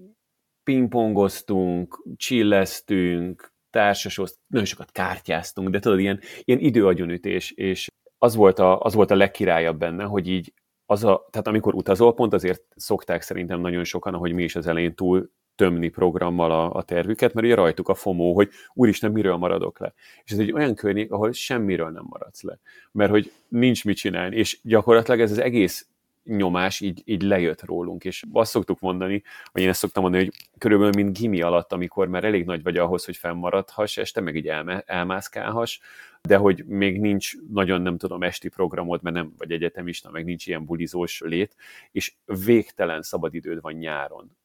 [0.64, 8.80] Pingpongoztunk, csilleztünk, társasozt, nagyon sokat kártyáztunk, de tudod, ilyen, ilyen időagyonütés, és az volt, a,
[8.80, 10.54] az volt a legkirályabb benne, hogy így
[10.86, 14.68] az a, tehát amikor utazol, pont azért szokták szerintem nagyon sokan, ahogy mi is az
[14.68, 19.36] elején túl tömni programmal a, a tervüket, mert ugye rajtuk a FOMO, hogy úristen, miről
[19.36, 19.94] maradok le.
[20.24, 22.60] És ez egy olyan környék, ahol semmiről nem maradsz le.
[22.92, 25.88] Mert hogy nincs mit csinálni, és gyakorlatilag ez az egész
[26.24, 30.34] nyomás így, így lejött rólunk, és azt szoktuk mondani, vagy én ezt szoktam mondani, hogy
[30.58, 34.48] körülbelül mint gimi alatt, amikor már elég nagy vagy ahhoz, hogy fennmaradhass este, meg így
[34.48, 35.80] elme, elmászkálhass,
[36.22, 40.48] de hogy még nincs nagyon, nem tudom, esti programod, mert nem vagy egyetemista, meg nincs
[40.48, 41.56] ilyen bulizós lét,
[41.92, 44.38] és végtelen szabadidőd van nyáron.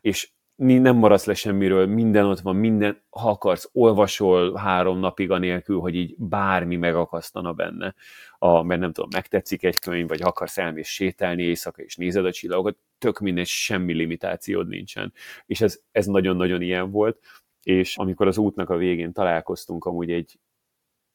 [0.00, 5.78] És nem maradsz le semmiről, minden ott van, minden, ha akarsz, olvasol három napig anélkül,
[5.78, 7.94] hogy így bármi megakasztana benne,
[8.38, 12.32] a, mert nem tudom, megtetszik egy könyv, vagy akarsz elmész sétálni éjszaka, és nézed a
[12.32, 15.12] csillagokat, tök minden, semmi limitációd nincsen.
[15.46, 17.18] És ez, ez nagyon-nagyon ilyen volt,
[17.62, 20.38] és amikor az útnak a végén találkoztunk amúgy egy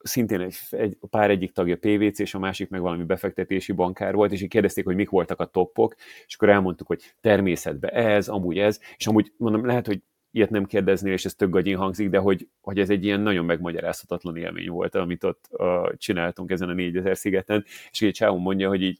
[0.08, 4.32] szintén egy, egy pár egyik tagja PVC, és a másik meg valami befektetési bankár volt,
[4.32, 8.58] és így kérdezték, hogy mik voltak a toppok, és akkor elmondtuk, hogy természetben ez, amúgy
[8.58, 12.18] ez, és amúgy mondom, lehet, hogy ilyet nem kérdeznél, és ez tök gagyin hangzik, de
[12.18, 16.74] hogy, hogy ez egy ilyen nagyon megmagyarázhatatlan élmény volt, amit ott uh, csináltunk ezen a
[16.74, 19.00] 4000 szigeten, és egy csávon mondja, hogy így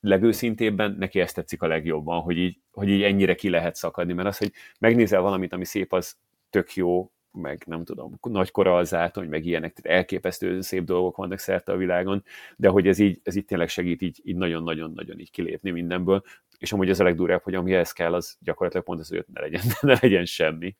[0.00, 4.28] legőszintébben neki ezt tetszik a legjobban, hogy így, hogy így ennyire ki lehet szakadni, mert
[4.28, 6.16] az, hogy megnézel valamit, ami szép, az
[6.50, 11.72] tök jó, meg nem tudom, nagy koralzátony, meg ilyenek, tehát elképesztő szép dolgok vannak szerte
[11.72, 12.24] a világon,
[12.56, 16.22] de hogy ez így, ez így tényleg segít így, így nagyon-nagyon-nagyon így kilépni mindenből,
[16.58, 19.40] és amúgy ez a legdurább, hogy ami ehhez kell, az gyakorlatilag pont az, hogy ne
[19.40, 20.76] legyen, ne legyen semmi.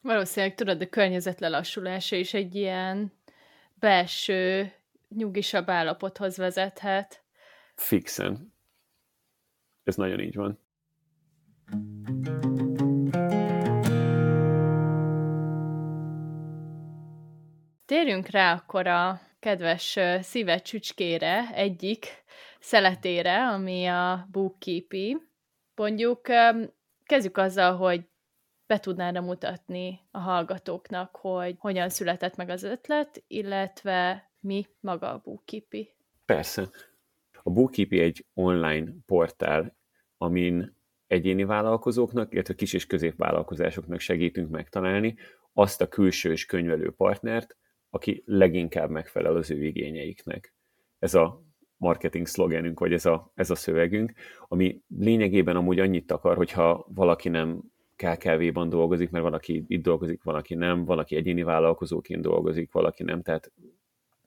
[0.00, 3.12] Valószínűleg tudod, a környezet lelassulása is egy ilyen
[3.74, 4.72] belső,
[5.08, 7.24] nyugisabb állapothoz vezethet.
[7.74, 8.54] Fixen.
[9.84, 10.58] Ez nagyon így van.
[17.86, 22.06] Térjünk rá akkor a kedves szíve csücskére, egyik
[22.58, 25.16] szeletére, ami a bookkeepy.
[25.74, 26.20] Mondjuk
[27.04, 28.04] kezdjük azzal, hogy
[28.66, 35.20] be tudnád mutatni a hallgatóknak, hogy hogyan született meg az ötlet, illetve mi maga a
[35.24, 35.94] bookkeepy.
[36.24, 36.68] Persze.
[37.42, 39.76] A Bookkeepy egy online portál,
[40.16, 45.16] amin egyéni vállalkozóknak, illetve kis és középvállalkozásoknak segítünk megtalálni
[45.52, 47.56] azt a külsős könyvelő partnert,
[47.90, 50.54] aki leginkább megfelel az ő igényeiknek.
[50.98, 51.42] Ez a
[51.76, 54.12] marketing szlogenünk, vagy ez a, ez a szövegünk,
[54.48, 57.62] ami lényegében amúgy annyit akar, hogyha valaki nem
[57.96, 63.52] KKV-ban dolgozik, mert valaki itt dolgozik, valaki nem, valaki egyéni vállalkozóként dolgozik, valaki nem, tehát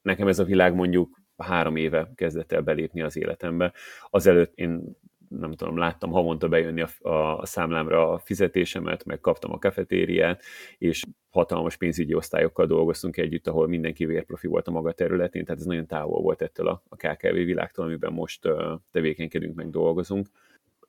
[0.02, 3.74] nekem ez a világ mondjuk három éve kezdett el belépni az életembe.
[4.10, 4.98] Azelőtt én
[5.30, 10.44] nem tudom, láttam havonta bejönni a, a számlámra a fizetésemet, meg kaptam a kafetériát,
[10.78, 15.68] és hatalmas pénzügyi osztályokkal dolgoztunk együtt, ahol mindenki vérprofi volt a maga területén, tehát ez
[15.68, 20.28] nagyon távol volt ettől a, a KKV világtól, amiben most uh, tevékenykedünk, meg dolgozunk.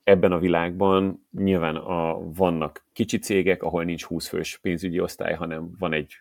[0.05, 5.71] Ebben a világban nyilván a, vannak kicsi cégek, ahol nincs 20 fős pénzügyi osztály, hanem
[5.79, 6.19] van egy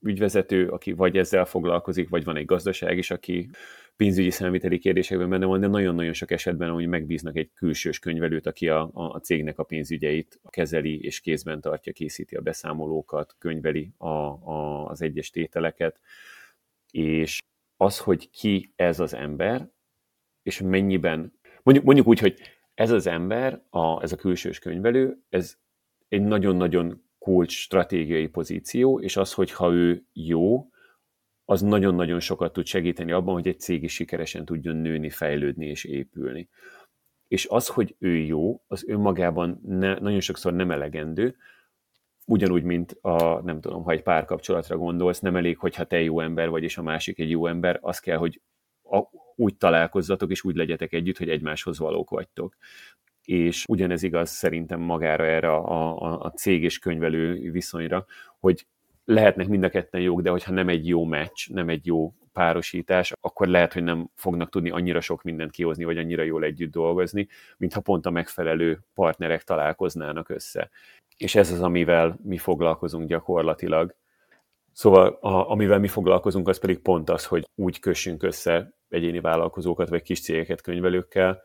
[0.00, 3.48] ügyvezető, aki vagy ezzel foglalkozik, vagy van egy gazdaság is, aki
[3.96, 8.68] pénzügyi számviteli kérdésekben benne van, de nagyon-nagyon sok esetben hogy megbíznak egy külsős könyvelőt, aki
[8.68, 14.86] a, a cégnek a pénzügyeit kezeli és kézben tartja, készíti a beszámolókat, könyveli a, a,
[14.86, 16.00] az egyes tételeket,
[16.90, 17.38] és
[17.76, 19.68] az, hogy ki ez az ember,
[20.42, 22.40] és mennyiben, mondjuk, mondjuk úgy, hogy
[22.74, 25.56] ez az ember, a, ez a külsős könyvelő, ez
[26.08, 30.68] egy nagyon-nagyon kulcs stratégiai pozíció, és az, hogy ha ő jó,
[31.44, 35.84] az nagyon-nagyon sokat tud segíteni abban, hogy egy cég is sikeresen tudjon nőni, fejlődni és
[35.84, 36.48] épülni.
[37.28, 41.36] És az, hogy ő jó, az önmagában ne, nagyon sokszor nem elegendő,
[42.26, 46.48] ugyanúgy, mint a, nem tudom, ha egy párkapcsolatra gondolsz, nem elég, hogyha te jó ember
[46.48, 48.40] vagy, és a másik egy jó ember, az kell, hogy
[48.82, 49.02] a,
[49.36, 52.56] úgy találkozzatok, és úgy legyetek együtt, hogy egymáshoz valók vagytok
[53.24, 58.06] és ugyanez igaz szerintem magára erre a, a, a cég és könyvelő viszonyra,
[58.38, 58.66] hogy
[59.04, 63.12] lehetnek mind a ketten jók, de hogyha nem egy jó meccs, nem egy jó párosítás,
[63.20, 67.28] akkor lehet, hogy nem fognak tudni annyira sok mindent kihozni, vagy annyira jól együtt dolgozni,
[67.56, 70.70] mintha pont a megfelelő partnerek találkoznának össze.
[71.16, 73.94] És ez az, amivel mi foglalkozunk gyakorlatilag.
[74.72, 79.88] Szóval a, amivel mi foglalkozunk, az pedig pont az, hogy úgy kössünk össze egyéni vállalkozókat,
[79.88, 81.42] vagy kis cégeket könyvelőkkel,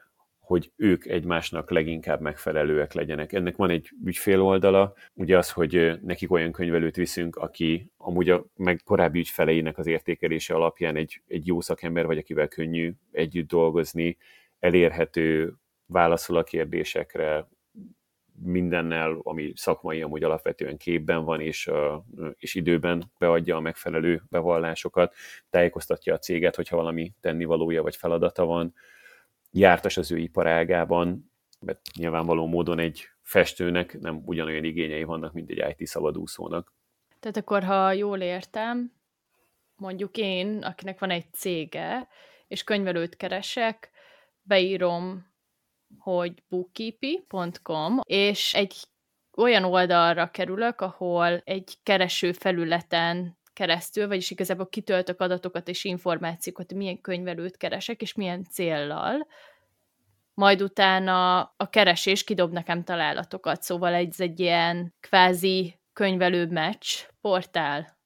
[0.49, 3.33] hogy ők egymásnak leginkább megfelelőek legyenek.
[3.33, 8.45] Ennek van egy ügyfél oldala, ugye az, hogy nekik olyan könyvelőt viszünk, aki amúgy a
[8.55, 14.17] meg korábbi ügyfeleinek az értékelése alapján egy, egy jó szakember, vagy akivel könnyű együtt dolgozni,
[14.59, 15.53] elérhető,
[15.85, 17.47] válaszol a kérdésekre,
[18.43, 21.69] mindennel, ami szakmai amúgy alapvetően képben van, és,
[22.37, 25.15] és időben beadja a megfelelő bevallásokat,
[25.49, 28.73] tájékoztatja a céget, hogyha valami tennivalója vagy feladata van,
[29.51, 35.75] jártas az ő iparágában, mert nyilvánvaló módon egy festőnek nem ugyanolyan igényei vannak, mint egy
[35.77, 36.73] IT szabadúszónak.
[37.19, 38.93] Tehát akkor, ha jól értem,
[39.75, 42.07] mondjuk én, akinek van egy cége,
[42.47, 43.91] és könyvelőt keresek,
[44.41, 45.27] beírom,
[45.97, 48.75] hogy bookkeepy.com, és egy
[49.37, 57.01] olyan oldalra kerülök, ahol egy kereső felületen keresztül, vagyis igazából kitöltök adatokat és információkat, milyen
[57.01, 59.27] könyvelőt keresek, és milyen céllal,
[60.33, 66.87] majd utána a keresés kidob nekem találatokat, szóval ez egy ilyen kvázi könyvelő meccs
[67.21, 67.97] portál.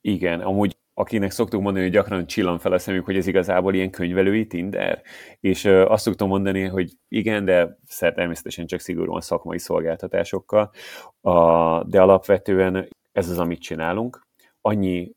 [0.00, 3.90] Igen, amúgy akinek szoktuk mondani, hogy gyakran csillan fel a szemük, hogy ez igazából ilyen
[3.90, 5.02] könyvelői Tinder,
[5.40, 10.70] és azt szoktam mondani, hogy igen, de természetesen csak szigorúan szakmai szolgáltatásokkal,
[11.86, 14.23] de alapvetően ez az, amit csinálunk,
[14.66, 15.12] annyi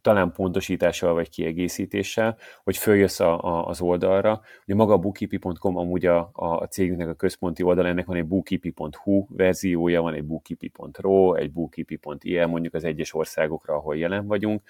[0.00, 4.40] talán pontosítással vagy kiegészítéssel, hogy följössz a, a, az oldalra.
[4.62, 9.26] Ugye maga a bookkeepy.com amúgy a, a cégünknek a központi oldal, ennek van egy bookkeepy.hu
[9.28, 14.62] verziója, van egy bookkeepy.ro, egy bookkeepy.il mondjuk az egyes országokra, ahol jelen vagyunk,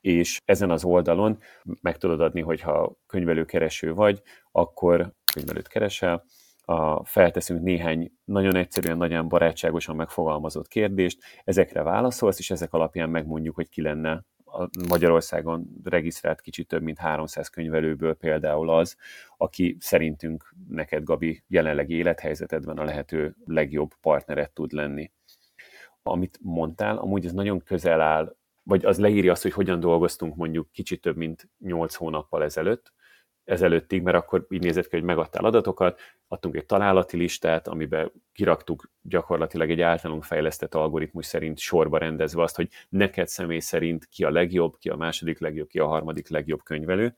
[0.00, 1.38] és ezen az oldalon
[1.80, 6.24] meg tudod adni, hogyha könyvelőkereső vagy, akkor könyvelőt keresel,
[6.70, 13.54] a, felteszünk néhány nagyon egyszerűen, nagyon barátságosan megfogalmazott kérdést, ezekre válaszolsz, és ezek alapján megmondjuk,
[13.54, 18.96] hogy ki lenne a Magyarországon regisztrált kicsit több mint 300 könyvelőből például az,
[19.36, 25.12] aki szerintünk neked, Gabi, jelenlegi élethelyzetedben a lehető legjobb partneret tud lenni.
[26.02, 30.70] Amit mondtál, amúgy ez nagyon közel áll, vagy az leírja azt, hogy hogyan dolgoztunk mondjuk
[30.72, 32.92] kicsit több mint 8 hónappal ezelőtt,
[33.50, 38.90] ezelőttig, mert akkor így nézett ki, hogy megadtál adatokat, adtunk egy találati listát, amiben kiraktuk
[39.02, 44.30] gyakorlatilag egy általunk fejlesztett algoritmus szerint sorba rendezve azt, hogy neked személy szerint ki a
[44.30, 47.14] legjobb, ki a második legjobb, ki a harmadik legjobb könyvelő,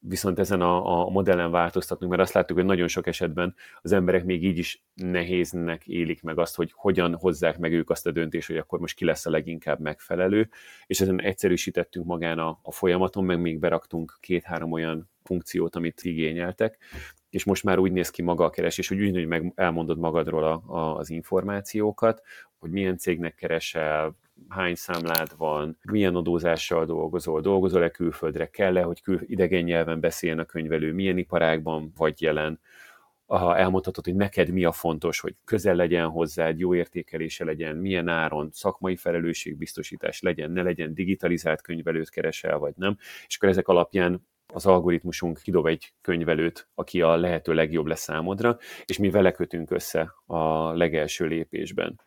[0.00, 4.24] viszont ezen a, a modellen változtatnunk, mert azt láttuk, hogy nagyon sok esetben az emberek
[4.24, 8.46] még így is nehéznek élik meg azt, hogy hogyan hozzák meg ők azt a döntést,
[8.46, 10.48] hogy akkor most ki lesz a leginkább megfelelő,
[10.86, 16.78] és ezen egyszerűsítettünk magán a, a folyamaton, meg még beraktunk két-három olyan funkciót, amit igényeltek,
[17.30, 20.44] és most már úgy néz ki maga a keresés, hogy úgy, hogy meg elmondod magadról
[20.44, 22.22] a, a, az információkat,
[22.58, 24.16] hogy milyen cégnek keresel,
[24.48, 30.44] hány számlád van, milyen adózással dolgozol, dolgozol-e külföldre, kell-e, hogy kül, idegen nyelven beszéljen a
[30.44, 32.60] könyvelő, milyen iparágban vagy jelen,
[33.26, 38.08] ha elmondhatod, hogy neked mi a fontos, hogy közel legyen hozzád, jó értékelése legyen, milyen
[38.08, 44.26] áron, szakmai felelősségbiztosítás legyen, ne legyen digitalizált könyvelőt keresel, vagy nem, és akkor ezek alapján
[44.52, 49.70] az algoritmusunk kidob egy könyvelőt, aki a lehető legjobb lesz számodra, és mi vele kötünk
[49.70, 52.00] össze a legelső lépésben.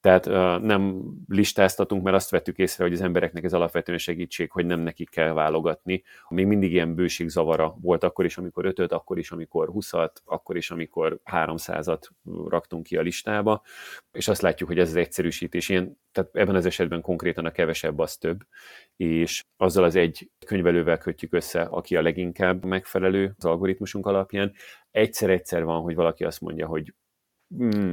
[0.00, 0.24] Tehát
[0.62, 5.10] nem listáztatunk, mert azt vettük észre, hogy az embereknek ez alapvetően segítség, hogy nem nekik
[5.10, 6.02] kell válogatni.
[6.28, 9.92] Még mindig ilyen bőségzavara volt akkor is, amikor ötöt, akkor is, amikor 20
[10.24, 12.02] akkor is, amikor 300-at
[12.48, 13.62] raktunk ki a listába,
[14.12, 17.98] és azt látjuk, hogy ez az egyszerűsítés, ilyen, tehát ebben az esetben konkrétan a kevesebb
[17.98, 18.40] az több,
[18.96, 24.52] és azzal az egy könyvelővel kötjük össze, aki a leginkább megfelelő az algoritmusunk alapján.
[24.90, 26.94] Egyszer-egyszer van, hogy valaki azt mondja, hogy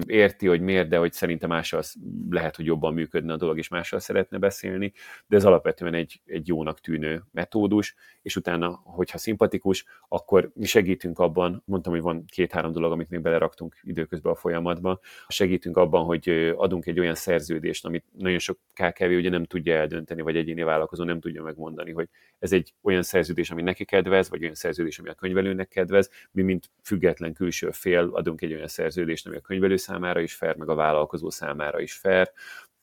[0.06, 1.82] érti, hogy miért, de hogy szerintem mással
[2.30, 4.94] lehet, hogy jobban működne a dolog, és mással szeretne beszélni,
[5.28, 11.20] de ez alapvetően egy, egy jónak tűnő metódus, és utána, hogyha szimpatikus, akkor mi segítünk
[11.20, 16.54] abban, mondtam, hogy van két-három dolog, amit még beleraktunk időközben a folyamatba, segítünk abban, hogy
[16.56, 21.04] adunk egy olyan szerződést, amit nagyon sok KKV ugye nem tudja eldönteni, vagy egyéni vállalkozó
[21.04, 22.10] nem tudja megmondani, hogy
[22.40, 26.42] ez egy olyan szerződés, ami neki kedvez, vagy olyan szerződés, ami a könyvelőnek kedvez, mi,
[26.42, 30.70] mint független külső fél adunk egy olyan szerződést, ami a könyvelő számára is fair, meg
[30.70, 32.32] a vállalkozó számára is fair.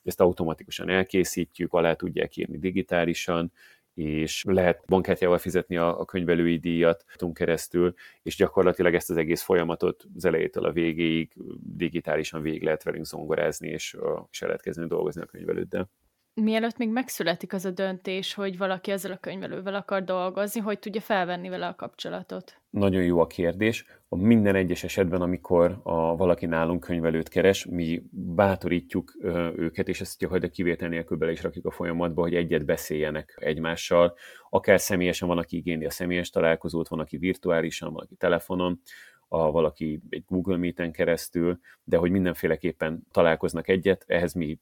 [0.04, 3.52] Ezt automatikusan elkészítjük, alá tudják írni digitálisan,
[3.94, 10.24] és lehet bankkártyával fizetni a, könyvelői díjat keresztül, és gyakorlatilag ezt az egész folyamatot az
[10.24, 13.96] elejétől a végéig digitálisan végig lehet velünk zongorázni, és,
[14.30, 15.90] és el lehet kezdeni dolgozni a könyvelőddel
[16.34, 21.00] mielőtt még megszületik az a döntés, hogy valaki ezzel a könyvelővel akar dolgozni, hogy tudja
[21.00, 22.60] felvenni vele a kapcsolatot?
[22.70, 23.86] Nagyon jó a kérdés.
[24.08, 29.12] A minden egyes esetben, amikor a valaki nálunk könyvelőt keres, mi bátorítjuk
[29.56, 34.14] őket, és ezt gyakorlatilag kivétel nélkül bele is rakjuk a folyamatba, hogy egyet beszéljenek egymással.
[34.50, 38.80] Akár személyesen van, aki igényli a személyes találkozót, van, aki virtuálisan, van, aki telefonon,
[39.28, 44.58] a valaki egy Google Meet-en keresztül, de hogy mindenféleképpen találkoznak egyet, ehhez mi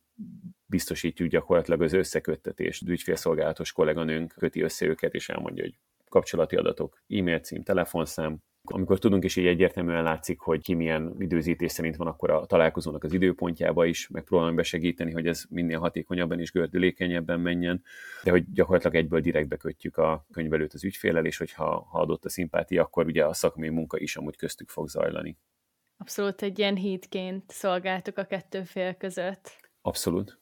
[0.73, 2.89] biztosítjuk gyakorlatilag az összeköttetést.
[2.89, 5.75] Ügyfélszolgálatos kolléganőnk köti össze őket, és elmondja, hogy
[6.09, 11.73] kapcsolati adatok, e-mail cím, telefonszám, amikor tudunk, és így egyértelműen látszik, hogy ki milyen időzítés
[11.73, 16.53] szerint van, akkor a találkozónak az időpontjába is megpróbálom besegíteni, hogy ez minél hatékonyabban és
[16.53, 17.83] gördülékenyebben menjen,
[18.25, 22.29] de hogy gyakorlatilag egyből direktbe kötjük a könyvelőt az ügyfélel, és hogyha ha adott a
[22.29, 25.39] szimpátia, akkor ugye a szakmai munka is amúgy köztük fog zajlani.
[25.97, 29.70] Abszolút egy ilyen hídként szolgáltuk a kettő fél között.
[29.83, 30.41] Abszolút.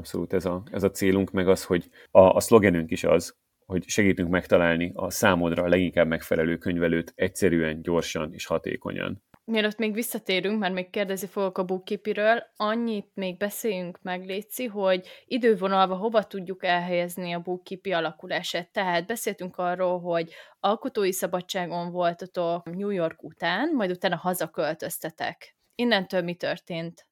[0.00, 3.36] Abszolút ez a, ez a célunk, meg az, hogy a, a szlogenünk is az,
[3.66, 9.22] hogy segítünk megtalálni a számodra a leginkább megfelelő könyvelőt egyszerűen, gyorsan és hatékonyan.
[9.44, 15.06] Mielőtt még visszatérünk, mert még kérdezi fogok a bookkeepiről, annyit még beszéljünk meg, Léci, hogy
[15.26, 18.72] idővonalva hova tudjuk elhelyezni a bookkeepi alakulását.
[18.72, 25.56] Tehát beszéltünk arról, hogy alkotói szabadságon voltatok New York után, majd utána hazaköltöztetek.
[25.74, 27.06] Innentől mi történt?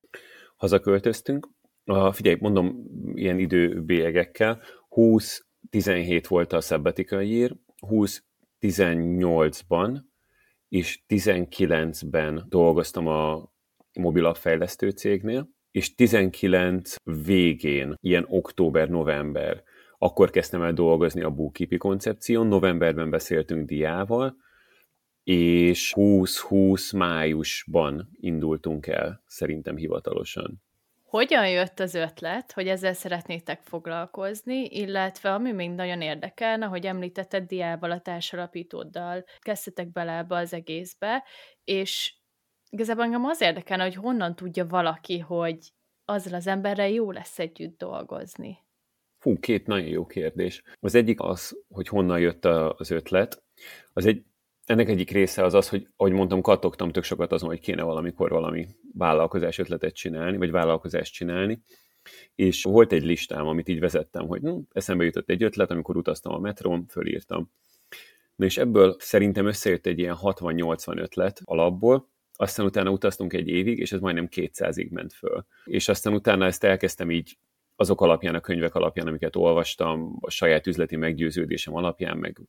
[0.56, 1.48] Hazaköltöztünk.
[1.92, 2.84] Uh, figyelj, mondom
[3.14, 4.60] ilyen időbélyegekkel.
[4.88, 8.22] 20 17 volt a sabbatical year, 20
[8.60, 9.98] 18-ban
[10.68, 13.52] és 19-ben dolgoztam a
[13.92, 19.62] mobilappfejlesztő cégnél, és 19 végén, ilyen október-november,
[19.98, 24.36] akkor kezdtem el dolgozni a bookkeeping koncepción, novemberben beszéltünk diával,
[25.22, 30.62] és 20-20 májusban indultunk el, szerintem hivatalosan.
[31.08, 37.46] Hogyan jött az ötlet, hogy ezzel szeretnétek foglalkozni, illetve ami még nagyon érdekelne, hogy említetted
[37.46, 41.24] Diával, a társalapítóddal, kezdtetek bele ebbe az egészbe,
[41.64, 42.14] és
[42.70, 45.58] igazából engem az érdekelne, hogy honnan tudja valaki, hogy
[46.04, 48.58] azzal az emberrel jó lesz együtt dolgozni.
[49.18, 50.62] Fú, két nagyon jó kérdés.
[50.80, 53.42] Az egyik az, hogy honnan jött az ötlet.
[53.92, 54.24] Az egy
[54.68, 58.30] ennek egyik része az az, hogy, ahogy mondtam, kattogtam tök sokat azon, hogy kéne valamikor
[58.30, 61.62] valami vállalkozás ötletet csinálni, vagy vállalkozást csinálni,
[62.34, 66.32] és volt egy listám, amit így vezettem, hogy hm, eszembe jutott egy ötlet, amikor utaztam
[66.32, 67.50] a metrón, fölírtam.
[68.36, 73.78] Na és ebből szerintem összejött egy ilyen 60-80 ötlet alapból, aztán utána utaztunk egy évig,
[73.78, 75.46] és ez majdnem 200-ig ment föl.
[75.64, 77.38] És aztán utána ezt elkezdtem így
[77.76, 82.40] azok alapján, a könyvek alapján, amiket olvastam, a saját üzleti meggyőződésem alapján, meg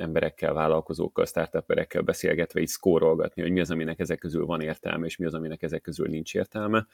[0.00, 5.16] emberekkel, vállalkozókkal, startuperekkel beszélgetve így szkórolgatni, hogy mi az, aminek ezek közül van értelme, és
[5.16, 6.86] mi az, aminek ezek közül nincs értelme.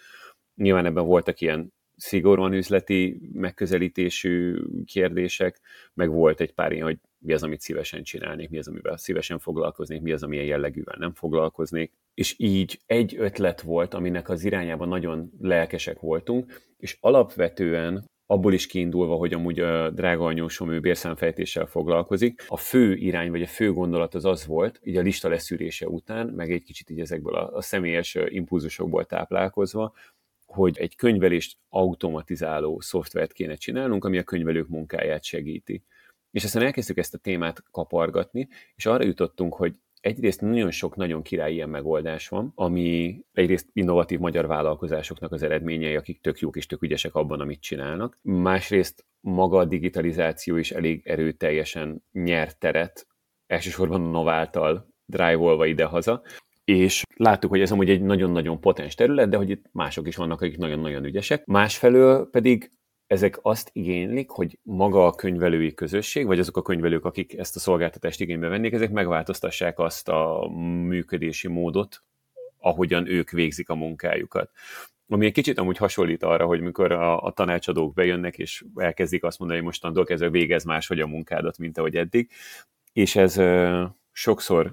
[0.55, 5.61] Nyilván ebben voltak ilyen szigorúan üzleti megközelítésű kérdések,
[5.95, 9.39] meg volt egy pár ilyen, hogy mi az, amit szívesen csinálnék, mi az, amivel szívesen
[9.39, 11.93] foglalkoznék, mi az, amilyen jellegűvel nem foglalkoznék.
[12.15, 18.67] És így egy ötlet volt, aminek az irányában nagyon lelkesek voltunk, és alapvetően abból is
[18.67, 22.45] kiindulva, hogy amúgy a drága anyósom ő bérszámfejtéssel foglalkozik.
[22.49, 26.27] A fő irány, vagy a fő gondolat az az volt, így a lista leszűrése után,
[26.27, 29.93] meg egy kicsit így ezekből a, a személyes impulzusokból táplálkozva,
[30.47, 35.83] hogy egy könyvelést automatizáló szoftvert kéne csinálnunk, ami a könyvelők munkáját segíti.
[36.31, 39.75] És aztán elkezdtük ezt a témát kapargatni, és arra jutottunk, hogy
[40.07, 45.97] egyrészt nagyon sok nagyon király ilyen megoldás van, ami egyrészt innovatív magyar vállalkozásoknak az eredményei,
[45.97, 48.19] akik tök jók és tök ügyesek abban, amit csinálnak.
[48.23, 53.07] Másrészt maga a digitalizáció is elég erőteljesen nyert teret,
[53.47, 56.23] elsősorban a Nováltal drive-olva ide-haza,
[56.65, 60.41] és láttuk, hogy ez amúgy egy nagyon-nagyon potens terület, de hogy itt mások is vannak,
[60.41, 61.47] akik nagyon-nagyon ügyesek.
[61.47, 62.71] Másfelől pedig
[63.07, 67.59] ezek azt igénylik, hogy maga a könyvelői közösség, vagy azok a könyvelők, akik ezt a
[67.59, 70.49] szolgáltatást igénybe vennék, ezek megváltoztassák azt a
[70.87, 72.03] működési módot,
[72.59, 74.51] ahogyan ők végzik a munkájukat.
[75.09, 79.39] Ami egy kicsit amúgy hasonlít arra, hogy mikor a, a tanácsadók bejönnek, és elkezdik azt
[79.39, 82.31] mondani, hogy mostantól kezdve végez máshogy a munkádat, mint ahogy eddig,
[82.93, 84.73] és ez ö, sokszor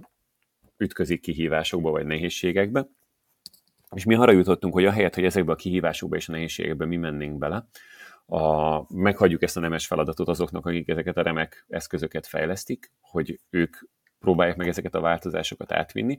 [0.78, 2.88] ütközik kihívásokba vagy nehézségekbe,
[3.96, 7.38] és mi arra jutottunk, hogy ahelyett, hogy ezekbe a kihívásokba és a nehézségekbe mi mennénk
[7.38, 7.68] bele,
[8.26, 13.78] a, meghagyjuk ezt a nemes feladatot azoknak, akik ezeket a remek eszközöket fejlesztik, hogy ők
[14.20, 16.18] próbálják meg ezeket a változásokat átvinni,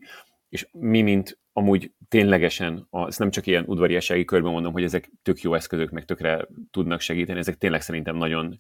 [0.49, 5.11] és mi, mint amúgy ténylegesen, a, ezt nem csak ilyen udvariassági körben mondom, hogy ezek
[5.23, 8.59] tök jó eszközök, meg tökre tudnak segíteni, ezek tényleg szerintem nagyon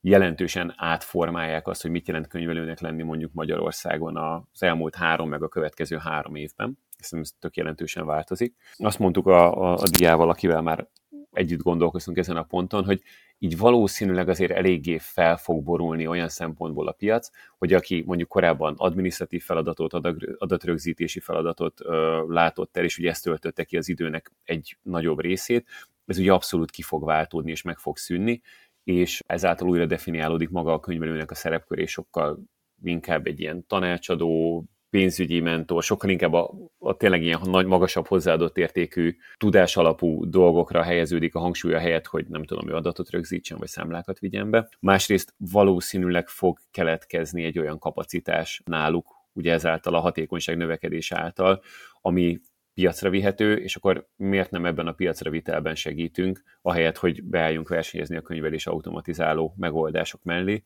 [0.00, 5.48] jelentősen átformálják azt, hogy mit jelent könyvelőnek lenni mondjuk Magyarországon az elmúlt három, meg a
[5.48, 6.78] következő három évben.
[6.98, 8.54] Ez tök jelentősen változik.
[8.76, 10.88] Azt mondtuk a, a, a diával, akivel már
[11.36, 13.02] együtt gondolkoztunk ezen a ponton, hogy
[13.38, 18.74] így valószínűleg azért eléggé fel fog borulni olyan szempontból a piac, hogy aki mondjuk korábban
[18.76, 19.92] adminisztratív feladatot,
[20.38, 25.68] adatrögzítési feladatot ö, látott el, és ugye ezt töltötte ki az időnek egy nagyobb részét,
[26.06, 28.42] ez ugye abszolút ki fog váltódni és meg fog szűnni,
[28.84, 32.38] és ezáltal újra definiálódik maga a könyvelőnek a szerepkör, és sokkal
[32.82, 38.58] inkább egy ilyen tanácsadó, pénzügyi mentor, sokkal inkább a, a tényleg ilyen nagy, magasabb hozzáadott
[38.58, 43.58] értékű tudás alapú dolgokra helyeződik a hangsúly a helyet, hogy nem tudom, hogy adatot rögzítsen,
[43.58, 44.68] vagy számlákat vigyen be.
[44.80, 51.62] Másrészt valószínűleg fog keletkezni egy olyan kapacitás náluk, ugye ezáltal a hatékonyság növekedés által,
[52.00, 52.40] ami
[52.74, 58.16] piacra vihető, és akkor miért nem ebben a piacra vitelben segítünk, ahelyett, hogy beálljunk versenyezni
[58.16, 60.62] a könyvelés automatizáló megoldások mellé,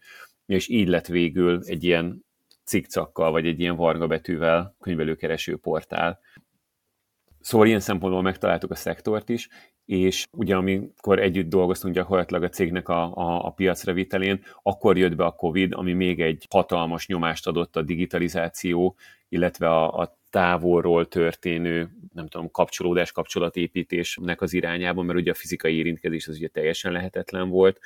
[0.47, 2.25] és így lett végül egy ilyen
[2.71, 6.19] cikcakkal, vagy egy ilyen varga betűvel könyvelőkereső portál.
[7.41, 9.49] Szóval ilyen szempontból megtaláltuk a szektort is,
[9.85, 15.17] és ugye amikor együtt dolgoztunk gyakorlatilag a cégnek a, a, a piacra vitelén, akkor jött
[15.17, 18.97] be a Covid, ami még egy hatalmas nyomást adott a digitalizáció,
[19.29, 25.77] illetve a, a távolról történő, nem tudom, kapcsolódás, kapcsolatépítésnek az irányában, mert ugye a fizikai
[25.77, 27.81] érintkezés az ugye teljesen lehetetlen volt,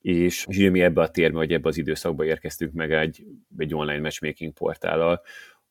[0.00, 3.24] és, mi ebbe a térbe, vagy ebbe az időszakba érkeztünk meg egy,
[3.58, 5.22] egy online matchmaking portállal,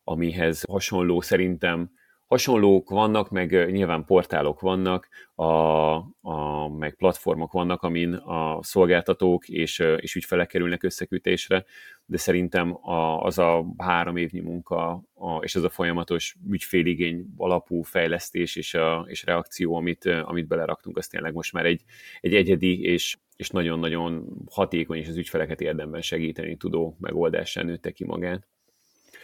[0.04, 1.92] amihez hasonló szerintem
[2.28, 5.44] hasonlók vannak, meg nyilván portálok vannak, a,
[6.22, 11.66] a, meg platformok vannak, amin a szolgáltatók és, és ügyfelek kerülnek összekötésre,
[12.06, 17.82] de szerintem a, az a három évnyi munka a, és az a folyamatos ügyféligény alapú
[17.82, 21.82] fejlesztés és, a, és reakció, amit, amit beleraktunk, az tényleg most már egy,
[22.20, 28.06] egy egyedi és, és nagyon-nagyon hatékony és az ügyfeleket érdemben segíteni tudó megoldással nőtte ki
[28.06, 28.48] magát.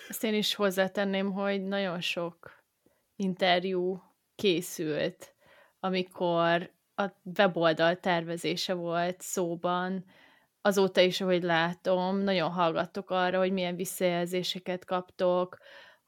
[0.10, 2.63] Ezt én is hozzátenném, hogy nagyon sok
[3.24, 4.02] interjú
[4.36, 5.36] készült,
[5.80, 7.06] amikor a
[7.38, 10.06] weboldal tervezése volt szóban,
[10.62, 15.58] azóta is, ahogy látom, nagyon hallgattok arra, hogy milyen visszajelzéseket kaptok,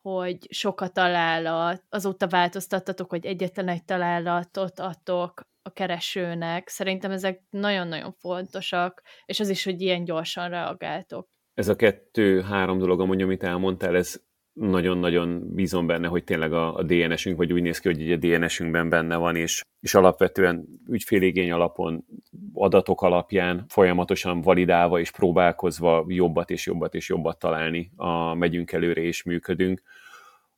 [0.01, 6.67] hogy sok a találat, azóta változtattatok, hogy egyetlen egy találatot adtok a keresőnek.
[6.67, 11.29] Szerintem ezek nagyon-nagyon fontosak, és az is, hogy ilyen gyorsan reagáltok.
[11.53, 14.21] Ez a kettő-három dolog, mondjuk, amit elmondtál, ez
[14.55, 18.89] nagyon-nagyon bízom benne, hogy tényleg a, a DNS-ünk, vagy úgy néz ki, hogy a DNS-ünkben
[18.89, 22.05] benne van, és, és alapvetően ügyfélégény alapon,
[22.53, 29.01] adatok alapján folyamatosan validálva és próbálkozva jobbat és jobbat és jobbat találni, a megyünk előre
[29.01, 29.81] és működünk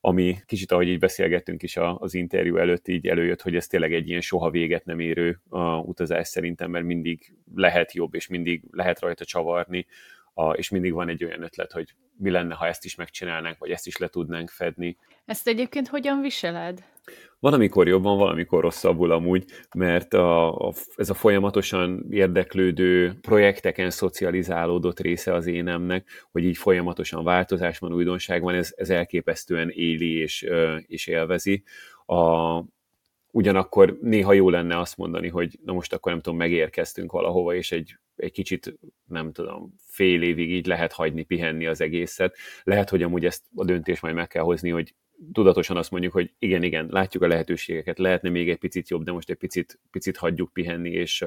[0.01, 4.07] ami kicsit, ahogy így beszélgettünk is az interjú előtt, így előjött, hogy ez tényleg egy
[4.09, 8.99] ilyen soha véget nem érő a utazás szerintem, mert mindig lehet jobb, és mindig lehet
[8.99, 9.85] rajta csavarni,
[10.37, 13.71] a, és mindig van egy olyan ötlet, hogy mi lenne, ha ezt is megcsinálnánk, vagy
[13.71, 14.97] ezt is le tudnánk fedni.
[15.25, 16.83] Ezt egyébként hogyan viseled?
[17.39, 24.99] Van, amikor jobban, valamikor rosszabbul amúgy, mert a, a, ez a folyamatosan érdeklődő projekteken szocializálódott
[24.99, 30.47] része az énemnek, hogy így folyamatosan változás van, újdonság van, ez, ez elképesztően éli és,
[30.87, 31.63] és élvezi.
[32.05, 32.57] A,
[33.37, 37.71] ugyanakkor néha jó lenne azt mondani, hogy na most akkor nem tudom, megérkeztünk valahova, és
[37.71, 42.37] egy, egy kicsit, nem tudom, fél évig így lehet hagyni, pihenni az egészet.
[42.63, 44.95] Lehet, hogy amúgy ezt a döntést majd meg kell hozni, hogy
[45.31, 49.11] tudatosan azt mondjuk, hogy igen, igen, látjuk a lehetőségeket, lehetne még egy picit jobb, de
[49.11, 51.25] most egy picit, picit hagyjuk pihenni, és,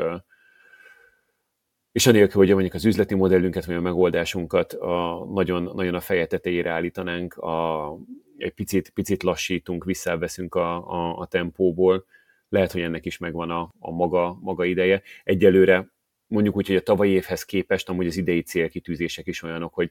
[1.93, 6.27] és anélkül, hogy mondjuk az üzleti modellünket, vagy a megoldásunkat a, nagyon, nagyon a feje
[6.27, 7.97] tetejére állítanánk, a,
[8.37, 12.05] egy picit, picit lassítunk, visszaveszünk a, a, a tempóból,
[12.49, 15.03] lehet, hogy ennek is megvan a, a maga, maga ideje.
[15.25, 15.91] Egyelőre
[16.27, 19.91] mondjuk úgy, hogy a tavalyi évhez képest amúgy az idei célkitűzések is olyanok, hogy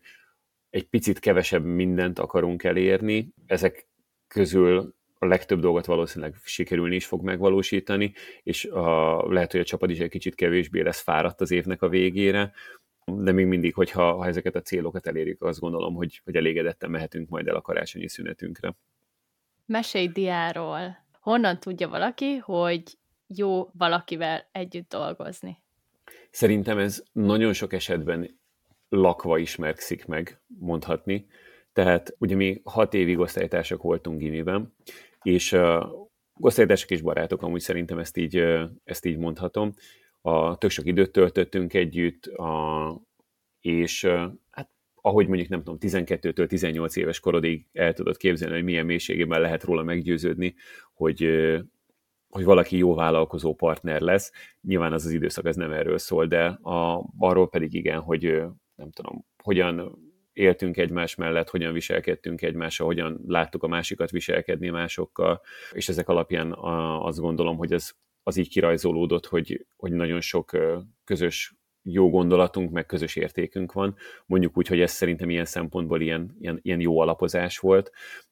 [0.70, 3.88] egy picit kevesebb mindent akarunk elérni, ezek
[4.28, 8.14] közül a legtöbb dolgot valószínűleg sikerülni is fog megvalósítani,
[8.44, 11.90] és a, lehet, hogy a csapat is egy kicsit kevésbé lesz fáradt az évnek a
[11.90, 12.52] végére,
[13.06, 17.30] de még mindig, hogyha ha ezeket a célokat elérjük, azt gondolom, hogy, hogy elégedetten mehetünk
[17.30, 18.76] majd el a karácsonyi szünetünkre.
[19.66, 20.98] Mesélj diáról.
[21.20, 22.84] Honnan tudja valaki, hogy
[23.28, 25.62] jó valakivel együtt dolgozni?
[26.30, 28.40] Szerintem ez nagyon sok esetben
[28.90, 31.28] lakva ismerkszik meg, mondhatni.
[31.74, 34.74] Tehát ugye mi hat évig osztálytársak voltunk gimiben,
[35.22, 35.58] és
[36.40, 38.44] osztálytársak és barátok, amúgy szerintem ezt így,
[38.84, 39.74] ezt így mondhatom.
[40.22, 43.02] A, tök sok időt töltöttünk együtt, a,
[43.60, 44.06] és
[44.50, 44.70] hát
[45.02, 49.64] ahogy mondjuk nem tudom, 12-től 18 éves korodig el tudod képzelni, hogy milyen mélységében lehet
[49.64, 50.56] róla meggyőződni,
[50.94, 51.20] hogy,
[52.30, 54.32] hogy valaki jó vállalkozó partner lesz.
[54.62, 58.24] Nyilván az az időszak ez nem erről szól, de a, arról pedig igen, hogy
[58.76, 59.98] nem tudom, hogyan
[60.40, 66.54] éltünk egymás mellett, hogyan viselkedtünk egymással, hogyan láttuk a másikat viselkedni másokkal, és ezek alapján
[67.02, 67.92] azt gondolom, hogy ez
[68.24, 70.58] az így kirajzolódott, hogy, hogy nagyon sok
[71.04, 73.96] közös jó gondolatunk, meg közös értékünk van.
[74.26, 77.92] Mondjuk úgy, hogy ez szerintem ilyen szempontból ilyen, ilyen, ilyen jó alapozás volt.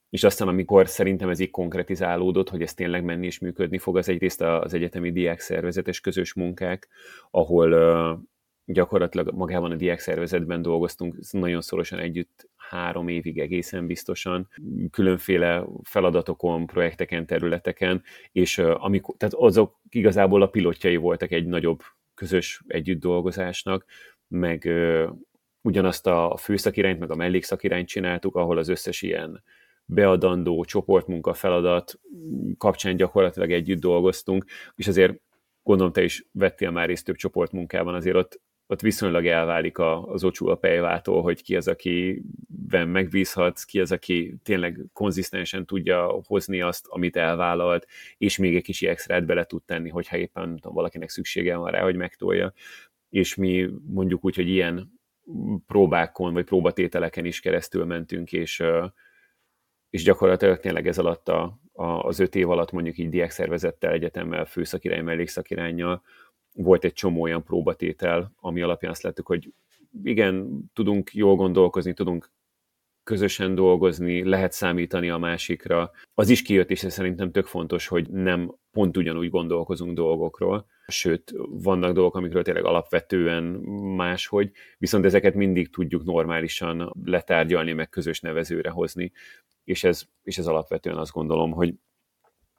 [0.09, 4.09] És aztán, amikor szerintem ez így konkretizálódott, hogy ez tényleg menni és működni fog, az
[4.09, 6.87] egyrészt az egyetemi diák szervezetes közös munkák,
[7.31, 7.73] ahol
[8.69, 14.47] gyakorlatilag magában a diák szervezetben dolgoztunk nagyon szorosan együtt három évig egészen biztosan,
[14.91, 21.81] különféle feladatokon, projekteken, területeken, és amikor, tehát azok igazából a pilotjai voltak egy nagyobb
[22.13, 23.85] közös együtt dolgozásnak,
[24.27, 24.69] meg
[25.61, 29.43] ugyanazt a főszakirányt, meg a mellékszakirányt csináltuk, ahol az összes ilyen
[29.85, 31.99] beadandó csoportmunka feladat
[32.57, 34.45] kapcsán gyakorlatilag együtt dolgoztunk,
[34.75, 35.19] és azért
[35.63, 40.47] gondolom te is vettél már részt több csoportmunkában, azért ott ott viszonylag elválik az ocsú
[40.47, 46.85] a pejvától, hogy ki az, akiben megbízhatsz, ki az, aki tényleg konzisztensen tudja hozni azt,
[46.87, 47.87] amit elvállalt,
[48.17, 51.81] és még egy kicsi extrát bele tud tenni, hogyha éppen tudom, valakinek szüksége van rá,
[51.81, 52.53] hogy megtolja.
[53.09, 54.99] És mi mondjuk úgy, hogy ilyen
[55.67, 58.63] próbákon, vagy próbatételeken is keresztül mentünk, és,
[59.89, 64.45] és gyakorlatilag tényleg ez alatt a, a, az öt év alatt mondjuk így diákszervezettel, egyetemmel,
[64.45, 66.03] főszakirány, mellékszakirányjal,
[66.57, 69.53] volt egy csomó olyan próbatétel, ami alapján azt lettük, hogy
[70.03, 72.31] igen, tudunk jól gondolkozni, tudunk
[73.03, 75.91] közösen dolgozni, lehet számítani a másikra.
[76.13, 81.93] Az is kijött, és szerintem tök fontos, hogy nem pont ugyanúgy gondolkozunk dolgokról, sőt, vannak
[81.93, 83.43] dolgok, amikről tényleg alapvetően
[83.95, 89.11] máshogy, viszont ezeket mindig tudjuk normálisan letárgyalni, meg közös nevezőre hozni,
[89.63, 91.73] és ez, és ez alapvetően azt gondolom, hogy,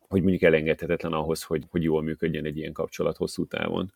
[0.09, 3.93] hogy mondjuk elengedhetetlen ahhoz, hogy, hogy jól működjen egy ilyen kapcsolat hosszú távon.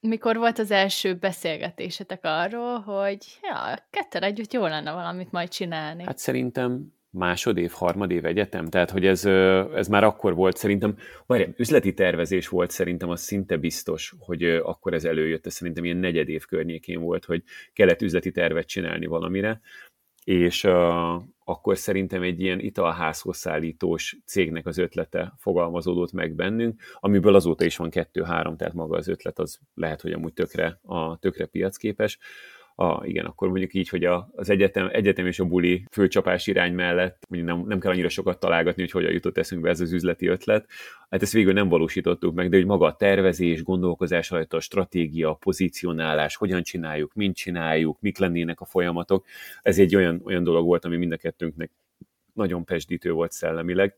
[0.00, 6.02] Mikor volt az első beszélgetésetek arról, hogy ja, ketten együtt jó lenne valamit majd csinálni?
[6.04, 9.24] Hát szerintem másodév, harmadév egyetem, tehát hogy ez,
[9.74, 10.96] ez már akkor volt szerintem,
[11.26, 15.96] várjál, üzleti tervezés volt szerintem, az szinte biztos, hogy akkor ez előjött, ez szerintem ilyen
[15.96, 17.42] negyedév környékén volt, hogy
[17.72, 19.60] kellett üzleti tervet csinálni valamire,
[20.26, 27.34] és uh, akkor szerintem egy ilyen italházhoz szállítós cégnek az ötlete fogalmazódott meg bennünk, amiből
[27.34, 31.46] azóta is van kettő-három, tehát maga az ötlet az lehet, hogy amúgy tökre, a, tökre
[31.46, 32.18] piacképes
[32.78, 36.74] a, igen, akkor mondjuk így, hogy a, az egyetem, egyetem és a buli főcsapás irány
[36.74, 40.26] mellett mondjuk nem, nem kell annyira sokat találgatni, hogy hogyan jutott eszünkbe ez az üzleti
[40.26, 40.68] ötlet.
[41.10, 45.30] Hát ezt végül nem valósítottuk meg, de hogy maga a tervezés, gondolkozás alatt a stratégia,
[45.30, 49.26] a pozícionálás, hogyan csináljuk, mint csináljuk, mik lennének a folyamatok,
[49.62, 51.70] ez egy olyan, olyan dolog volt, ami mind a kettőnknek
[52.32, 53.96] nagyon pesdítő volt szellemileg,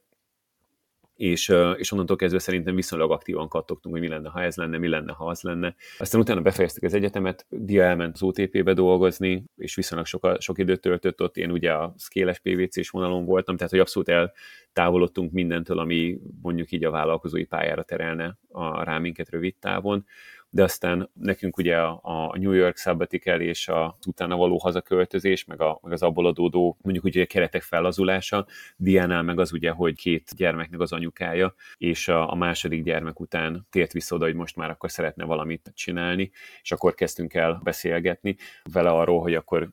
[1.18, 4.88] és, és onnantól kezdve szerintem viszonylag aktívan kattogtunk, hogy mi lenne, ha ez lenne, mi
[4.88, 5.74] lenne, ha az lenne.
[5.98, 10.80] Aztán utána befejeztük az egyetemet, Dia elment az OTP-be dolgozni, és viszonylag sok, sok időt
[10.80, 16.18] töltött ott, én ugye a szkéles PVC-s vonalon voltam, tehát hogy abszolút eltávolodtunk mindentől, ami
[16.42, 20.04] mondjuk így a vállalkozói pályára terelne a ráminket rövid távon
[20.50, 25.60] de aztán nekünk ugye a, a New York sabbatical és a utána való hazaköltözés, meg,
[25.60, 28.46] a, meg az abból adódó mondjuk ugye keretek fellazulása,
[28.76, 33.66] Diánál meg az ugye, hogy két gyermeknek az anyukája, és a, a második gyermek után
[33.70, 36.30] tért vissza oda, hogy most már akkor szeretne valamit csinálni,
[36.62, 38.36] és akkor kezdtünk el beszélgetni
[38.72, 39.70] vele arról, hogy akkor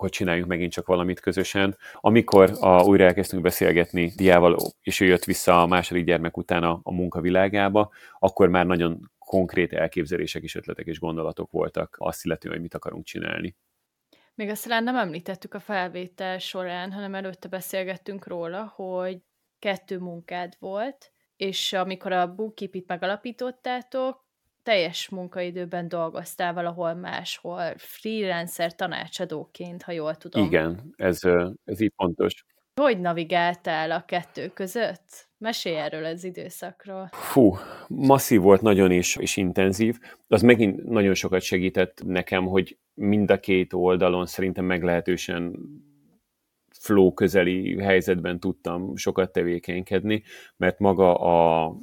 [0.00, 1.76] hogy csináljunk megint csak valamit közösen.
[1.94, 6.80] Amikor a, újra elkezdtünk beszélgetni Diával, és ő jött vissza a második gyermek után a,
[6.82, 12.62] a munkavilágába, akkor már nagyon konkrét elképzelések és ötletek és gondolatok voltak azt illetően, hogy
[12.62, 13.56] mit akarunk csinálni.
[14.34, 19.18] Még azt talán nem említettük a felvétel során, hanem előtte beszélgettünk róla, hogy
[19.58, 24.29] kettő munkád volt, és amikor a bookkeep megalapítottátok,
[24.62, 30.44] teljes munkaidőben dolgoztál valahol máshol, freelancer tanácsadóként, ha jól tudom.
[30.44, 31.20] Igen, ez,
[31.64, 32.44] ez így pontos.
[32.80, 35.28] Hogy navigáltál a kettő között?
[35.38, 37.08] Mesélj erről az időszakról.
[37.12, 37.54] Fú,
[37.88, 39.98] masszív volt nagyon és, és intenzív.
[40.26, 45.56] Az megint nagyon sokat segített nekem, hogy mind a két oldalon szerintem meglehetősen
[46.80, 50.22] flow közeli helyzetben tudtam sokat tevékenykedni,
[50.56, 51.74] mert maga a,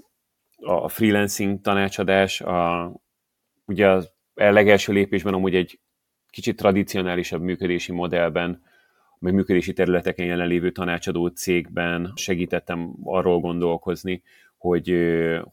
[0.61, 2.91] a freelancing tanácsadás, a,
[3.65, 4.03] ugye a
[4.33, 5.79] legelső lépésben amúgy egy
[6.29, 8.61] kicsit tradicionálisabb működési modellben
[9.19, 14.23] meg működési területeken jelenlévő tanácsadó cégben segítettem arról gondolkozni,
[14.57, 14.95] hogy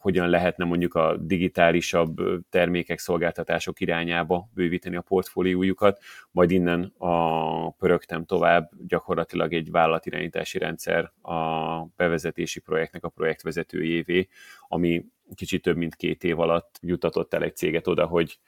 [0.01, 2.17] hogyan lehetne mondjuk a digitálisabb
[2.51, 6.01] termékek, szolgáltatások irányába bővíteni a portfóliójukat,
[6.31, 14.29] majd innen a pörögtem tovább gyakorlatilag egy vállalatirányítási rendszer a bevezetési projektnek a projektvezetőjévé,
[14.69, 18.39] ami kicsit több mint két év alatt jutatott el egy céget oda, hogy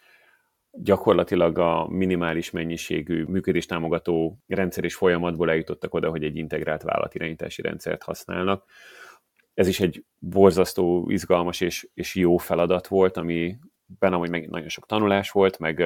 [0.83, 8.03] gyakorlatilag a minimális mennyiségű működéstámogató rendszer és folyamatból eljutottak oda, hogy egy integrált vállalatirányítási rendszert
[8.03, 8.65] használnak.
[9.57, 13.57] Ez is egy borzasztó, izgalmas és, és jó feladat volt, ami
[13.99, 15.85] benne, hogy megint nagyon sok tanulás volt, meg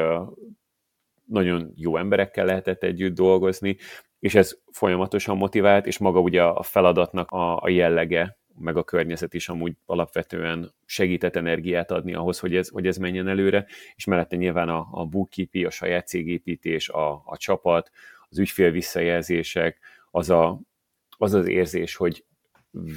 [1.24, 3.76] nagyon jó emberekkel lehetett együtt dolgozni,
[4.18, 9.34] és ez folyamatosan motivált, és maga ugye a feladatnak a, a jellege meg a környezet
[9.34, 14.36] is amúgy alapvetően segített energiát adni ahhoz, hogy ez, hogy ez menjen előre, és mellette
[14.36, 17.90] nyilván a, a bookkeeping, a saját cégépítés, a, a csapat,
[18.28, 19.78] az ügyfél visszajelzések,
[20.10, 20.60] az, a,
[21.18, 22.24] az az érzés, hogy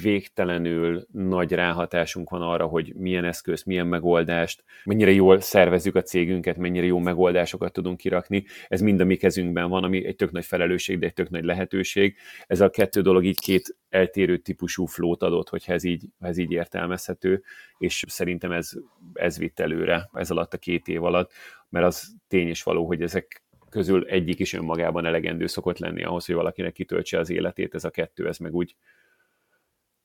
[0.02, 6.56] végtelenül nagy ráhatásunk van arra, hogy milyen eszköz, milyen megoldást, mennyire jól szervezzük a cégünket,
[6.56, 8.44] mennyire jó megoldásokat tudunk kirakni.
[8.68, 11.44] Ez mind a mi kezünkben van, ami egy tök nagy felelősség, de egy tök nagy
[11.44, 12.16] lehetőség.
[12.46, 16.50] Ez a kettő dolog így két eltérő típusú flót adott, hogyha ez így, ez így
[16.50, 17.42] értelmezhető,
[17.78, 18.72] és szerintem ez,
[19.12, 21.32] ez vitt előre ez alatt a két év alatt,
[21.68, 26.26] mert az tény is való, hogy ezek közül egyik is önmagában elegendő szokott lenni ahhoz,
[26.26, 28.76] hogy valakinek kitöltse az életét, ez a kettő, ez meg úgy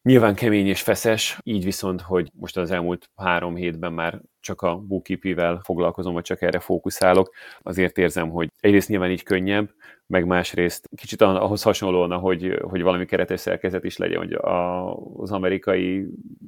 [0.10, 4.78] Nyilván kemény és feszes, így viszont, hogy most az elmúlt három hétben már csak a
[4.78, 9.70] bookkeeping foglalkozom, vagy csak erre fókuszálok, azért érzem, hogy egyrészt nyilván így könnyebb,
[10.08, 15.32] meg másrészt kicsit ahhoz hasonlóan, hogy, hogy valami keretes szerkezet is legyen, hogy a, az
[15.32, 16.08] amerikai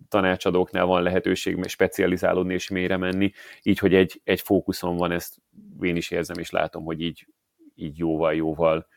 [0.10, 3.32] tanácsadóknál van lehetőség specializálódni és mélyre menni,
[3.62, 5.36] így, hogy egy, egy fókuszon van, ezt
[5.82, 7.28] én is érzem és látom, hogy így,
[7.76, 8.88] így jóval-jóval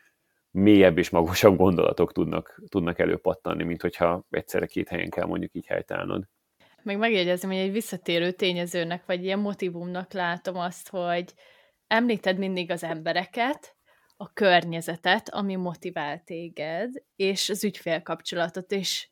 [0.55, 5.65] mélyebb és magasabb gondolatok tudnak, tudnak előpattanni, mint hogyha egyszerre két helyen kell mondjuk így
[5.65, 6.23] helytállnod.
[6.83, 11.33] Meg megjegyezem, hogy egy visszatérő tényezőnek, vagy ilyen motivumnak látom azt, hogy
[11.87, 13.75] említed mindig az embereket,
[14.17, 19.07] a környezetet, ami motivál téged, és az ügyfélkapcsolatot, és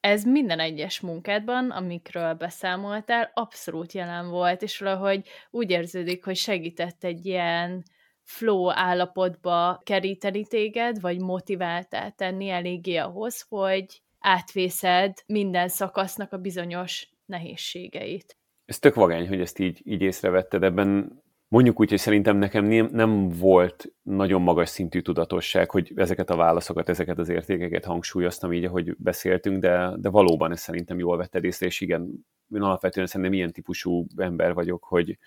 [0.00, 7.04] ez minden egyes munkádban, amikről beszámoltál, abszolút jelen volt, és valahogy úgy érződik, hogy segített
[7.04, 7.84] egy ilyen
[8.24, 17.08] flow állapotba keríteni téged, vagy motiváltál tenni eléggé ahhoz, hogy átvészed minden szakasznak a bizonyos
[17.26, 18.36] nehézségeit.
[18.64, 20.62] Ez tök vagány, hogy ezt így, így észrevetted.
[20.62, 26.36] Ebben mondjuk úgy, hogy szerintem nekem nem, volt nagyon magas szintű tudatosság, hogy ezeket a
[26.36, 31.44] válaszokat, ezeket az értékeket hangsúlyoztam így, ahogy beszéltünk, de, de valóban ez szerintem jól vetted
[31.44, 35.18] észre, és igen, én alapvetően szerintem ilyen típusú ember vagyok, hogy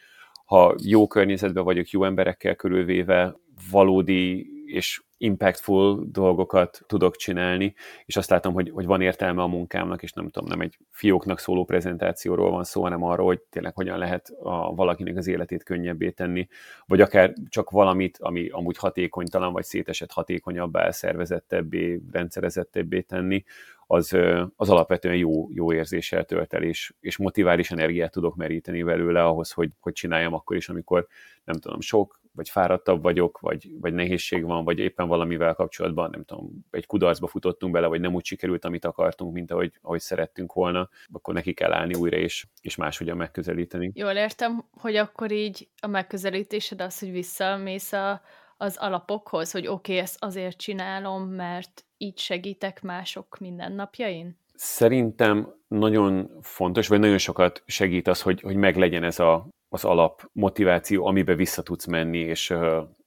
[0.48, 3.36] ha jó környezetben vagyok, jó emberekkel körülvéve,
[3.72, 7.74] valódi és impactful dolgokat tudok csinálni,
[8.06, 11.40] és azt látom, hogy, hogy van értelme a munkámnak, és nem tudom, nem egy fióknak
[11.40, 16.10] szóló prezentációról van szó, hanem arról, hogy tényleg hogyan lehet a, valakinek az életét könnyebbé
[16.10, 16.48] tenni,
[16.86, 23.44] vagy akár csak valamit, ami amúgy hatékonytalan, vagy szétesett hatékonyabbá, szervezettebbé, rendszerezettebbé tenni,
[23.88, 24.18] az,
[24.56, 29.52] az alapvetően jó, jó érzéssel tölt el, és, és motivális energiát tudok meríteni belőle ahhoz,
[29.52, 31.08] hogy, hogy csináljam akkor is, amikor
[31.44, 36.24] nem tudom, sok, vagy fáradtabb vagyok, vagy, vagy nehézség van, vagy éppen valamivel kapcsolatban, nem
[36.24, 40.54] tudom, egy kudarcba futottunk bele, vagy nem úgy sikerült, amit akartunk, mint ahogy, ahogy szerettünk
[40.54, 43.92] volna, akkor neki kell állni újra, és, és máshogyan megközelíteni.
[43.94, 48.22] Jól értem, hogy akkor így a megközelítésed az, hogy visszamész a,
[48.58, 54.40] az alapokhoz, hogy oké, okay, ezt azért csinálom, mert így segítek mások mindennapjain?
[54.54, 60.30] Szerintem nagyon fontos, vagy nagyon sokat segít az, hogy, hogy meglegyen ez a, az alap
[60.32, 62.54] motiváció, amibe vissza tudsz menni, és,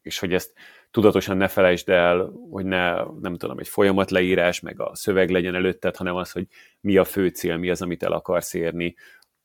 [0.02, 0.52] és hogy ezt
[0.90, 5.54] tudatosan ne felejtsd el, hogy ne, nem tudom, egy folyamat leírás, meg a szöveg legyen
[5.54, 6.46] előtted, hanem az, hogy
[6.80, 8.94] mi a fő cél, mi az, amit el akarsz érni.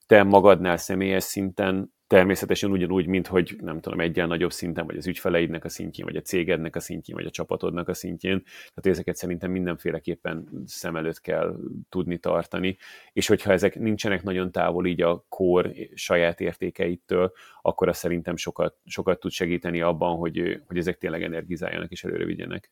[0.06, 5.08] Te magadnál személyes szinten természetesen ugyanúgy, mint hogy nem tudom, egyen nagyobb szinten, vagy az
[5.08, 8.44] ügyfeleidnek a szintjén, vagy a cégednek a szintjén, vagy a csapatodnak a szintjén.
[8.44, 11.56] Tehát ezeket szerintem mindenféleképpen szem előtt kell
[11.90, 12.78] tudni tartani.
[13.14, 17.32] És hogyha ezek nincsenek nagyon távol így a kor saját értékeitől,
[17.62, 22.26] akkor az szerintem sokat, sokat tud segíteni abban, hogy, hogy ezek tényleg energizáljanak és előre
[22.26, 22.72] vigyenek.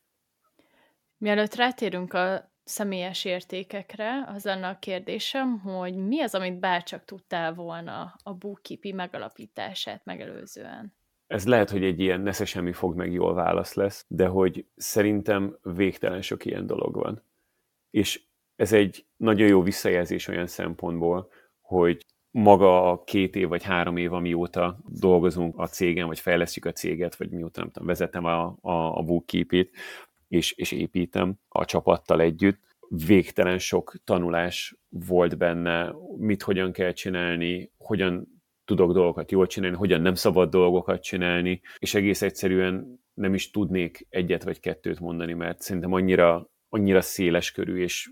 [1.17, 7.53] Mielőtt rátérünk a személyes értékekre, az lenne a kérdésem, hogy mi az, amit bárcsak tudtál
[7.53, 10.93] volna a bookkeepi megalapítását megelőzően?
[11.27, 15.57] Ez lehet, hogy egy ilyen nesze semmi fog meg jól válasz lesz, de hogy szerintem
[15.61, 17.23] végtelen sok ilyen dolog van.
[17.89, 18.23] És
[18.55, 21.29] ez egy nagyon jó visszajelzés olyan szempontból,
[21.61, 26.71] hogy maga a két év vagy három év, amióta dolgozunk a cégen, vagy fejlesztjük a
[26.71, 29.75] céget, vagy mióta nem tudom, vezetem a, a, a bookkeepit,
[30.33, 32.61] és, és építem a csapattal együtt.
[33.05, 40.01] Végtelen sok tanulás volt benne, mit hogyan kell csinálni, hogyan tudok dolgokat jól csinálni, hogyan
[40.01, 45.61] nem szabad dolgokat csinálni, és egész egyszerűen nem is tudnék egyet vagy kettőt mondani, mert
[45.61, 48.09] szerintem annyira, annyira széles körű, és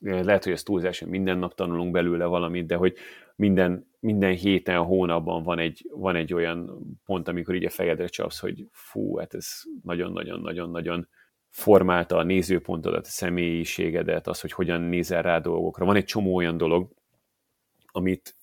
[0.00, 2.94] lehet, hogy ez túlzás, hogy minden nap tanulunk belőle valamit, de hogy
[3.36, 8.40] minden, minden héten, hónapban van egy, van egy olyan pont, amikor így a fejedre csapsz,
[8.40, 11.08] hogy fú, hát ez nagyon-nagyon-nagyon-nagyon
[11.58, 15.84] formálta a nézőpontodat, a személyiségedet, az, hogy hogyan nézel rá dolgokra.
[15.84, 16.88] Van egy csomó olyan dolog,
[17.86, 18.36] amit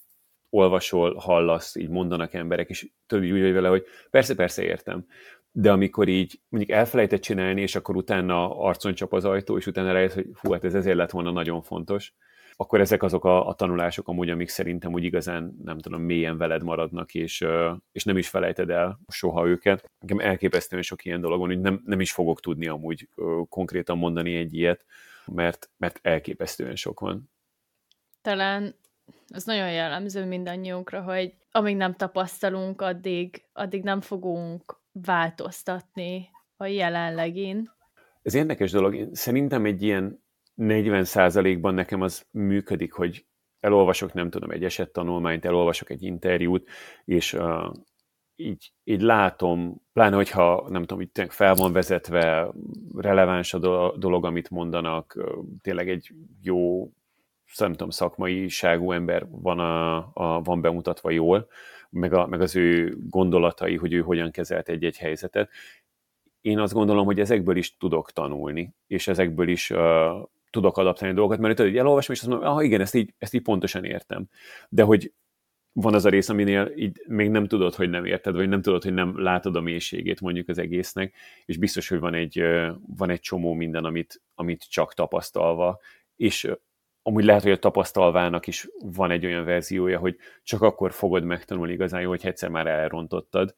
[0.49, 5.05] olvasol, hallasz, így mondanak emberek, és tudod úgy vagy vele, hogy persze, persze értem.
[5.51, 9.91] De amikor így mondjuk elfelejtett csinálni, és akkor utána arcon csap az ajtó, és utána
[9.91, 12.13] rájössz, hogy fú, hát ez ezért lett volna nagyon fontos,
[12.55, 16.63] akkor ezek azok a, a tanulások amúgy, amik szerintem úgy igazán, nem tudom, mélyen veled
[16.63, 17.45] maradnak, és,
[17.91, 19.91] és nem is felejted el soha őket.
[19.99, 23.09] Nekem elképesztően sok ilyen dolog van, hogy nem, nem is fogok tudni amúgy
[23.49, 24.85] konkrétan mondani egy ilyet,
[25.25, 27.29] mert, mert elképesztően sok van.
[28.21, 28.75] Talán
[29.27, 37.73] az nagyon jellemző mindannyiunkra, hogy amíg nem tapasztalunk, addig, addig nem fogunk változtatni a jelenlegin.
[38.21, 39.09] Ez érdekes dolog.
[39.11, 40.24] Szerintem egy ilyen
[40.57, 43.25] 40%-ban nekem az működik, hogy
[43.59, 46.69] elolvasok, nem tudom, egy esettanulmányt, elolvasok egy interjút,
[47.05, 47.73] és uh,
[48.35, 52.51] így, így látom, pláne hogyha nem tudom, így fel van vezetve,
[52.95, 53.59] releváns a
[53.97, 55.17] dolog, amit mondanak,
[55.61, 56.89] tényleg egy jó,
[57.57, 61.47] nem tudom, szakmaiságú ember van, a, a, van bemutatva jól,
[61.89, 65.49] meg, a, meg az ő gondolatai, hogy ő hogyan kezelt egy-egy helyzetet.
[66.41, 69.79] Én azt gondolom, hogy ezekből is tudok tanulni, és ezekből is uh,
[70.55, 73.41] tudok adaptálni dolgokat, mert tudod, elolvasom, és azt mondom, ah, igen, ezt így, ezt így
[73.41, 74.27] pontosan értem.
[74.69, 75.13] De hogy
[75.71, 78.83] van az a rész, aminél így még nem tudod, hogy nem érted, vagy nem tudod,
[78.83, 81.13] hogy nem látod a mélységét mondjuk az egésznek,
[81.45, 82.43] és biztos, hogy van egy,
[82.97, 85.79] van egy csomó minden, amit, amit csak tapasztalva,
[86.15, 86.51] és
[87.01, 91.73] amúgy lehet, hogy a tapasztalvának is van egy olyan verziója, hogy csak akkor fogod megtanulni
[91.73, 93.53] igazán jó, hogy egyszer már elrontottad,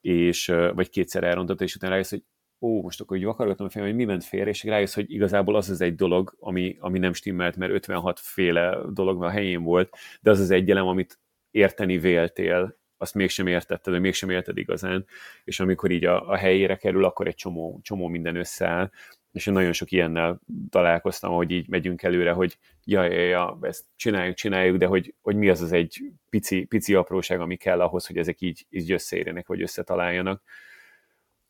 [0.00, 2.24] és, vagy kétszer elrontottad, és utána rájössz, hogy
[2.60, 5.56] ó, most akkor így vakargatom a fejem, hogy mi ment félre, és rájössz, hogy igazából
[5.56, 9.96] az az egy dolog, ami, ami nem stimmelt, mert 56 féle dolog a helyén volt,
[10.20, 11.18] de az az egy elem, amit
[11.50, 15.06] érteni véltél, azt mégsem értetted, vagy mégsem érted igazán,
[15.44, 18.90] és amikor így a, a helyére kerül, akkor egy csomó, csomó minden összeáll,
[19.32, 20.40] és én nagyon sok ilyennel
[20.70, 25.36] találkoztam, hogy így megyünk előre, hogy ja, ja, ja, ezt csináljuk, csináljuk, de hogy, hogy
[25.36, 29.46] mi az az egy pici, pici apróság, ami kell ahhoz, hogy ezek így, így összeérjenek,
[29.46, 30.42] vagy összetaláljanak.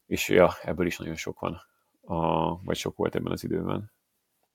[0.07, 1.61] És ja, ebből is nagyon sok van,
[2.01, 3.93] a, vagy sok volt ebben az időben.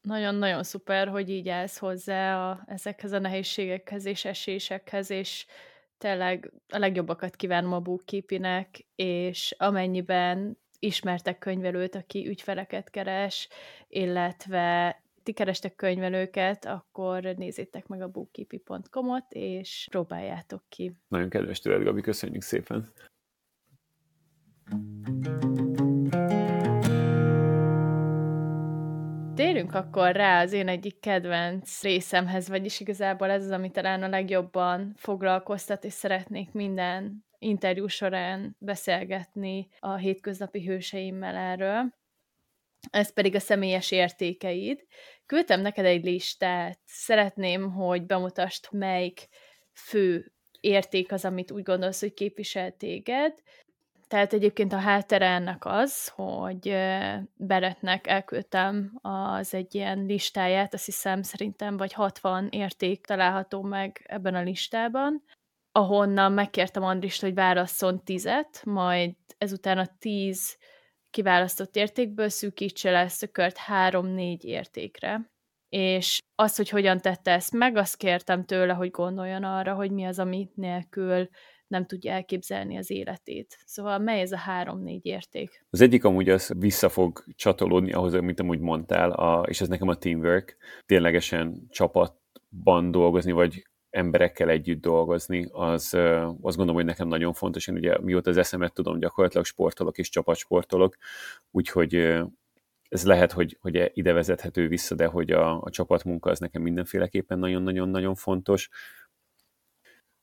[0.01, 5.45] Nagyon-nagyon szuper, hogy így állsz hozzá a, ezekhez a nehézségekhez és esésekhez, és
[5.97, 13.47] tényleg a legjobbakat kívánom a bookkeeping és amennyiben ismertek könyvelőt, aki ügyfeleket keres,
[13.87, 20.95] illetve ti kerestek könyvelőket, akkor nézzétek meg a bookkeeping.com-ot, és próbáljátok ki.
[21.07, 22.91] Nagyon kedves tőled, Gabi, köszönjük szépen!
[29.35, 34.07] Térjünk akkor rá az én egyik kedvenc részemhez, vagyis igazából ez az, ami talán a
[34.07, 41.93] legjobban foglalkoztat, és szeretnék minden interjú során beszélgetni a hétköznapi hőseimmel erről.
[42.89, 44.85] Ez pedig a személyes értékeid.
[45.25, 49.27] Küldtem neked egy listát, szeretném, hogy bemutasd, melyik
[49.73, 53.41] fő érték az, amit úgy gondolsz, hogy képvisel téged,
[54.11, 56.75] tehát egyébként a háttere ennek az, hogy
[57.35, 64.35] Beretnek elküldtem az egy ilyen listáját, azt hiszem szerintem vagy 60 érték található meg ebben
[64.35, 65.23] a listában,
[65.71, 70.57] ahonnan megkértem Andrist, hogy válasszon tizet, majd ezután a tíz
[71.09, 75.31] kiválasztott értékből szűkítse le ezt a kört három-négy értékre.
[75.69, 80.05] És az, hogy hogyan tette ezt meg, azt kértem tőle, hogy gondoljon arra, hogy mi
[80.05, 81.29] az, ami nélkül
[81.71, 83.57] nem tudja elképzelni az életét.
[83.65, 85.65] Szóval mely ez a három-négy érték?
[85.69, 89.87] Az egyik amúgy az vissza fog csatolódni ahhoz, amit amúgy mondtál, a, és ez nekem
[89.87, 95.93] a teamwork, ténylegesen csapatban dolgozni, vagy emberekkel együtt dolgozni, az
[96.41, 97.67] azt gondolom, hogy nekem nagyon fontos.
[97.67, 100.95] Én ugye mióta az eszemet tudom, gyakorlatilag sportolok és csapatsportolok,
[101.51, 102.21] úgyhogy
[102.89, 107.39] ez lehet, hogy, hogy ide vezethető vissza, de hogy a, a csapatmunka az nekem mindenféleképpen
[107.39, 108.69] nagyon-nagyon-nagyon fontos.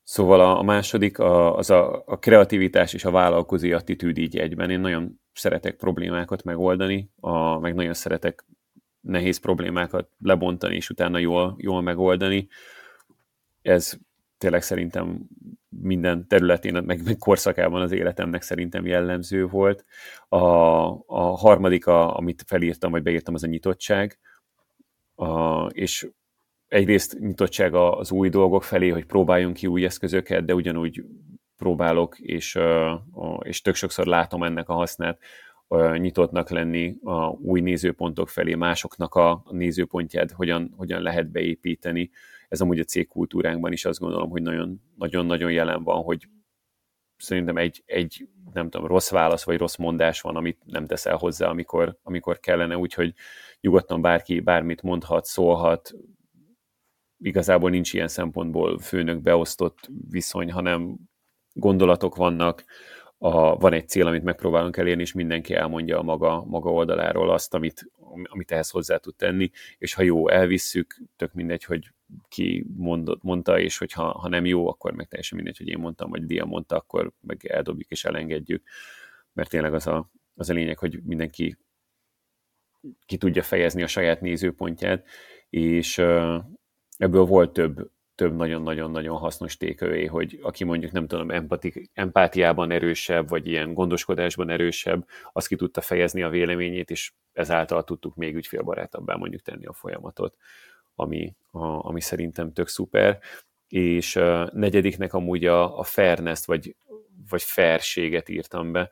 [0.08, 4.70] Szóval a, a második a, az a, a kreativitás és a vállalkozói attitűd így egyben.
[4.70, 8.44] Én nagyon szeretek problémákat megoldani, a, meg nagyon szeretek
[9.00, 12.48] nehéz problémákat lebontani, és utána jól, jól megoldani.
[13.62, 13.98] Ez
[14.38, 15.28] tényleg szerintem
[15.68, 19.84] minden területén, meg, meg korszakában az életemnek szerintem jellemző volt.
[20.28, 20.36] A,
[21.06, 24.18] a harmadik, a, amit felírtam, vagy beírtam, az a nyitottság.
[25.14, 26.08] A, és
[26.68, 31.04] egyrészt nyitottság az új dolgok felé, hogy próbáljunk ki új eszközöket, de ugyanúgy
[31.56, 32.58] próbálok, és,
[33.40, 35.20] és tök sokszor látom ennek a hasznát,
[35.96, 42.10] nyitottnak lenni a új nézőpontok felé, másoknak a nézőpontját hogyan, hogyan lehet beépíteni.
[42.48, 44.42] Ez amúgy a cégkultúránkban is azt gondolom, hogy
[44.96, 46.28] nagyon-nagyon jelen van, hogy
[47.16, 51.48] szerintem egy, egy nem tudom, rossz válasz vagy rossz mondás van, amit nem teszel hozzá,
[51.48, 53.14] amikor, amikor kellene, úgyhogy
[53.60, 55.94] nyugodtan bárki bármit mondhat, szólhat,
[57.18, 60.96] igazából nincs ilyen szempontból főnök beosztott viszony, hanem
[61.52, 62.64] gondolatok vannak,
[63.18, 67.54] a, van egy cél, amit megpróbálunk elérni, és mindenki elmondja a maga, maga oldaláról azt,
[67.54, 67.90] amit,
[68.24, 71.92] amit ehhez hozzá tud tenni, és ha jó, elvisszük, tök mindegy, hogy
[72.28, 75.78] ki mondott, mondta, és hogy ha, ha nem jó, akkor meg teljesen mindegy, hogy én
[75.78, 78.62] mondtam, vagy Dia mondta, akkor meg eldobjuk és elengedjük,
[79.32, 81.58] mert tényleg az a, az a lényeg, hogy mindenki
[83.06, 85.06] ki tudja fejezni a saját nézőpontját,
[85.50, 86.02] és,
[86.98, 93.28] ebből volt több, több nagyon-nagyon-nagyon hasznos tékővé, hogy aki mondjuk nem tudom, empati, empátiában erősebb,
[93.28, 99.14] vagy ilyen gondoskodásban erősebb, az ki tudta fejezni a véleményét, és ezáltal tudtuk még ügyfélbarátabbá
[99.14, 100.36] mondjuk tenni a folyamatot,
[100.94, 103.18] ami, a, ami szerintem tök szuper.
[103.68, 106.76] És a negyediknek amúgy a, a fairness, vagy
[107.30, 108.90] vagy ferséget írtam be.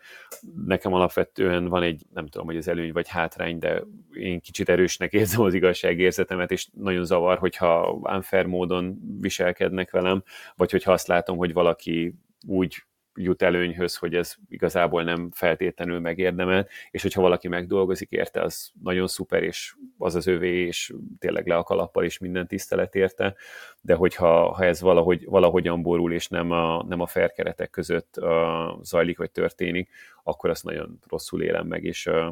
[0.67, 5.13] Nekem alapvetően van egy, nem tudom, hogy az előny vagy hátrány, de én kicsit erősnek
[5.13, 10.23] érzem az igazságérzetemet, és nagyon zavar, hogyha unfair módon viselkednek velem,
[10.55, 12.15] vagy hogyha azt látom, hogy valaki
[12.47, 12.85] úgy
[13.17, 19.07] jut előnyhöz, hogy ez igazából nem feltétlenül megérdemel, és hogyha valaki megdolgozik érte, az nagyon
[19.07, 23.35] szuper, és az az övé, és tényleg le a kalappal, és minden tisztelet érte,
[23.81, 28.15] de hogyha ha ez valahogy, valahogyan borul, és nem a, nem a fair keretek között
[28.21, 29.91] uh, zajlik, vagy történik,
[30.23, 32.27] akkor azt nagyon rosszul élem meg, és uh,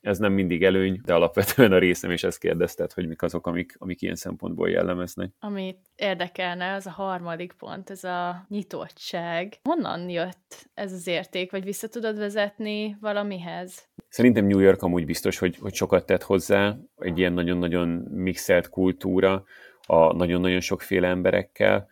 [0.00, 3.74] ez nem mindig előny, de alapvetően a részem, és ezt kérdezted, hogy mik azok, amik,
[3.78, 5.32] amik ilyen szempontból jellemeznek.
[5.38, 9.58] Amit érdekelne, az a harmadik pont, ez a nyitottság.
[9.62, 13.88] Honnan jött ez az érték, vagy vissza tudod vezetni valamihez?
[14.08, 19.44] Szerintem New York amúgy biztos, hogy, hogy sokat tett hozzá, egy ilyen nagyon-nagyon mixelt kultúra,
[19.86, 21.88] a nagyon-nagyon sokféle emberekkel.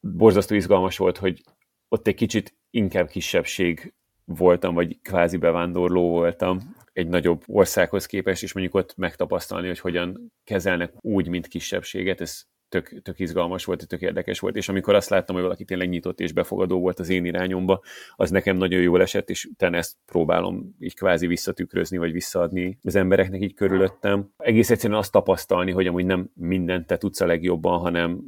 [0.00, 1.42] Borzasztó izgalmas volt, hogy
[1.88, 8.52] ott egy kicsit inkább kisebbség voltam, vagy kvázi bevándorló voltam egy nagyobb országhoz képest, és
[8.52, 14.00] mondjuk ott megtapasztalni, hogy hogyan kezelnek úgy, mint kisebbséget, ez tök, tök izgalmas volt, tök
[14.00, 17.24] érdekes volt, és amikor azt láttam, hogy valaki tényleg nyitott és befogadó volt az én
[17.24, 17.82] irányomba,
[18.16, 22.94] az nekem nagyon jól esett, és utána ezt próbálom így kvázi visszatükrözni, vagy visszaadni az
[22.94, 24.30] embereknek így körülöttem.
[24.36, 28.20] Egész egyszerűen azt tapasztalni, hogy amúgy nem mindent te tudsz a legjobban, hanem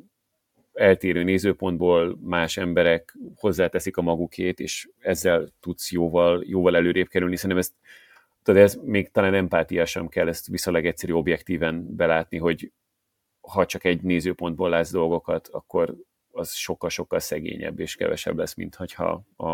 [0.73, 7.37] eltérő nézőpontból más emberek hozzáteszik a magukét, és ezzel tudsz jóval, jóval előrébb kerülni.
[7.37, 7.73] Szerintem ezt,
[8.43, 12.73] tudod, ez még talán empátia sem kell, ezt viszonylag egyszerű objektíven belátni, hogy
[13.41, 15.97] ha csak egy nézőpontból látsz dolgokat, akkor
[16.33, 19.47] az sokkal-sokkal szegényebb és kevesebb lesz, mint hogyha a,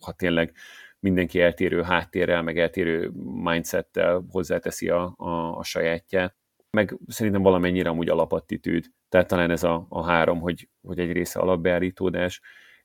[0.00, 0.52] ha tényleg
[0.98, 3.10] mindenki eltérő háttérrel, meg eltérő
[3.42, 6.36] mindsettel hozzáteszi a, a, a sajátját.
[6.70, 8.86] Meg szerintem valamennyire amúgy alapattitűd.
[9.08, 12.40] Tehát talán ez a, a három, hogy, hogy egy része alapbeállítódás,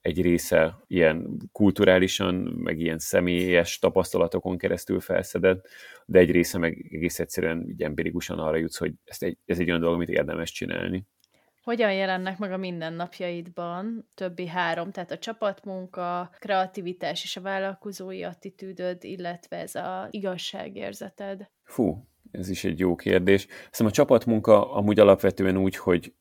[0.08, 5.68] egy része ilyen kulturálisan, meg ilyen személyes tapasztalatokon keresztül felszedett,
[6.06, 9.68] de egy része meg egész egyszerűen így empirikusan arra jutsz, hogy ez egy, ez egy
[9.68, 11.06] olyan dolog, amit érdemes csinálni.
[11.64, 19.04] Hogyan jelennek meg a mindennapjaidban többi három, tehát a csapatmunka, kreativitás és a vállalkozói attitűdöd,
[19.04, 21.50] illetve ez a igazságérzeted?
[21.64, 23.42] Fú, ez is egy jó kérdés.
[23.50, 26.14] Szerintem a csapatmunka amúgy alapvetően úgy, hogy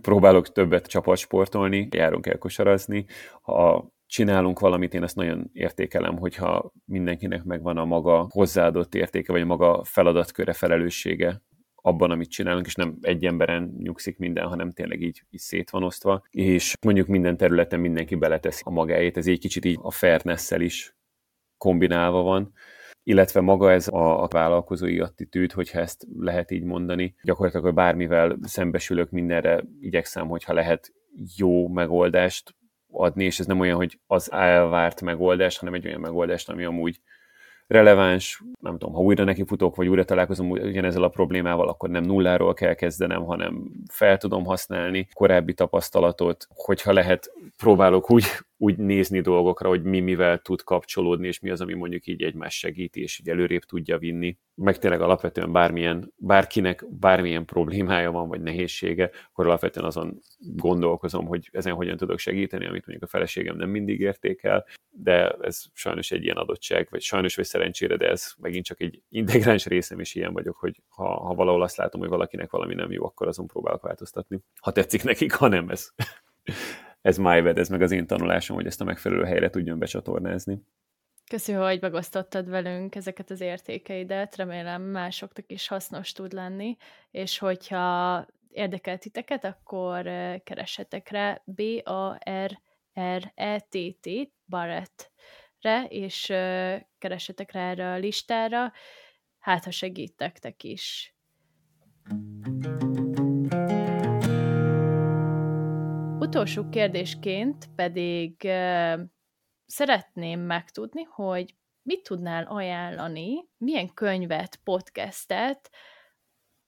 [0.00, 3.06] próbálok többet csapatsportolni, járunk el kosarazni.
[3.42, 9.40] Ha csinálunk valamit, én ezt nagyon értékelem, hogyha mindenkinek megvan a maga hozzáadott értéke, vagy
[9.40, 11.42] a maga feladatköre, felelőssége
[11.82, 15.82] abban, amit csinálunk, és nem egy emberen nyugszik minden, hanem tényleg így, így szét van
[15.82, 20.50] osztva, és mondjuk minden területen mindenki beleteszi a magáét, ez egy kicsit így a fairness
[20.50, 20.96] is
[21.58, 22.52] kombinálva van,
[23.02, 27.14] illetve maga ez a, a vállalkozói attitűd, hogyha ezt lehet így mondani.
[27.22, 30.92] Gyakorlatilag, bármivel szembesülök, mindenre igyekszem, hogyha lehet
[31.36, 32.54] jó megoldást
[32.92, 37.00] adni, és ez nem olyan, hogy az elvárt megoldás, hanem egy olyan megoldást, ami amúgy
[37.66, 42.04] releváns, nem tudom, ha újra neki futok, vagy újra találkozom ugyanezzel a problémával, akkor nem
[42.04, 48.24] nulláról kell kezdenem, hanem fel tudom használni korábbi tapasztalatot, hogyha lehet, próbálok úgy,
[48.62, 52.58] úgy nézni dolgokra, hogy mi mivel tud kapcsolódni, és mi az, ami mondjuk így egymás
[52.58, 54.38] segíti, és így előrébb tudja vinni.
[54.54, 61.48] Meg tényleg alapvetően bármilyen, bárkinek bármilyen problémája van, vagy nehézsége, akkor alapvetően azon gondolkozom, hogy
[61.52, 66.24] ezen hogyan tudok segíteni, amit mondjuk a feleségem nem mindig értékel, de ez sajnos egy
[66.24, 70.32] ilyen adottság, vagy sajnos vagy szerencsére, de ez megint csak egy integráns részem is ilyen
[70.32, 73.82] vagyok, hogy ha, ha valahol azt látom, hogy valakinek valami nem jó, akkor azon próbálok
[73.82, 74.40] változtatni.
[74.60, 75.92] Ha tetszik nekik, ha nem ez
[77.02, 80.62] ez májved, ez meg az én tanulásom, hogy ezt a megfelelő helyre tudjon becsatornázni.
[81.30, 86.76] Köszi, hogy megosztottad velünk ezeket az értékeidet, remélem másoknak is hasznos tud lenni,
[87.10, 90.02] és hogyha érdekel titeket, akkor
[90.44, 92.58] keressetek rá B-A-R-R-E-T-T,
[94.46, 96.26] Barrett-re, és
[96.98, 98.72] keressetek rá erre a listára,
[99.38, 101.14] hát ha segítektek is.
[102.08, 102.79] thank you
[106.30, 109.00] Utolsó kérdésként pedig uh,
[109.66, 115.70] szeretném megtudni, hogy mit tudnál ajánlani, milyen könyvet, podcastet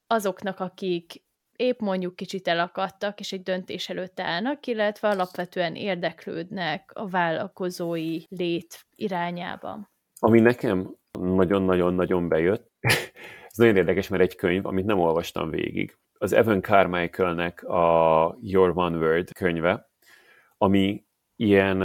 [0.07, 1.25] azoknak, akik
[1.57, 8.87] épp mondjuk kicsit elakadtak, és egy döntés előtt állnak, illetve alapvetően érdeklődnek a vállalkozói lét
[8.95, 9.91] irányában.
[10.21, 12.71] Ami nekem nagyon-nagyon-nagyon bejött,
[13.53, 18.73] ez nagyon érdekes, mert egy könyv, amit nem olvastam végig az Evan Carmichaelnek a Your
[18.75, 19.91] One Word könyve,
[20.59, 21.05] ami
[21.37, 21.79] ilyen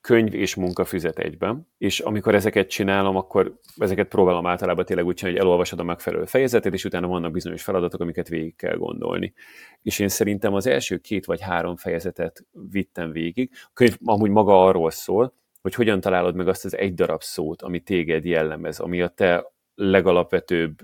[0.00, 5.38] könyv és munkafüzet egyben, és amikor ezeket csinálom, akkor ezeket próbálom általában tényleg úgy csinálni,
[5.38, 9.32] hogy elolvasod a megfelelő fejezetet, és utána vannak bizonyos feladatok, amiket végig kell gondolni.
[9.82, 13.50] És én szerintem az első két vagy három fejezetet vittem végig.
[13.52, 17.62] A könyv amúgy maga arról szól, hogy hogyan találod meg azt az egy darab szót,
[17.62, 20.78] ami téged jellemez, ami a te legalapvetőbb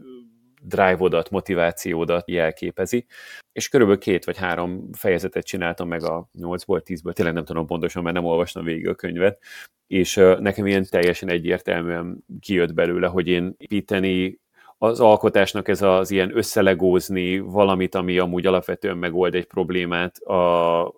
[0.62, 3.06] drive-odat, motivációdat jelképezi,
[3.52, 8.02] és körülbelül két vagy három fejezetet csináltam meg a nyolcból, tízből, tényleg nem tudom pontosan,
[8.02, 9.42] mert nem olvastam végig a könyvet,
[9.86, 14.40] és nekem ilyen teljesen egyértelműen kijött belőle, hogy én építeni
[14.78, 20.94] az alkotásnak ez az ilyen összelegózni valamit, ami amúgy alapvetően megold egy problémát, a,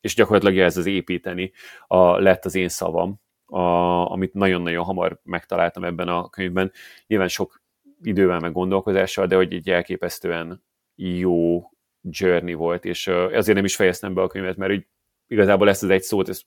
[0.00, 1.52] és gyakorlatilag ez az építeni
[1.86, 3.60] a, lett az én szavam, a,
[4.10, 6.72] amit nagyon-nagyon hamar megtaláltam ebben a könyvben.
[7.06, 7.62] Nyilván sok
[8.02, 10.64] idővel meg gondolkozással, de hogy egy elképesztően
[10.94, 11.70] jó
[12.02, 14.86] journey volt, és ezért nem is fejeztem be a könyvet, mert úgy
[15.26, 16.42] igazából ezt az egy szót, ezt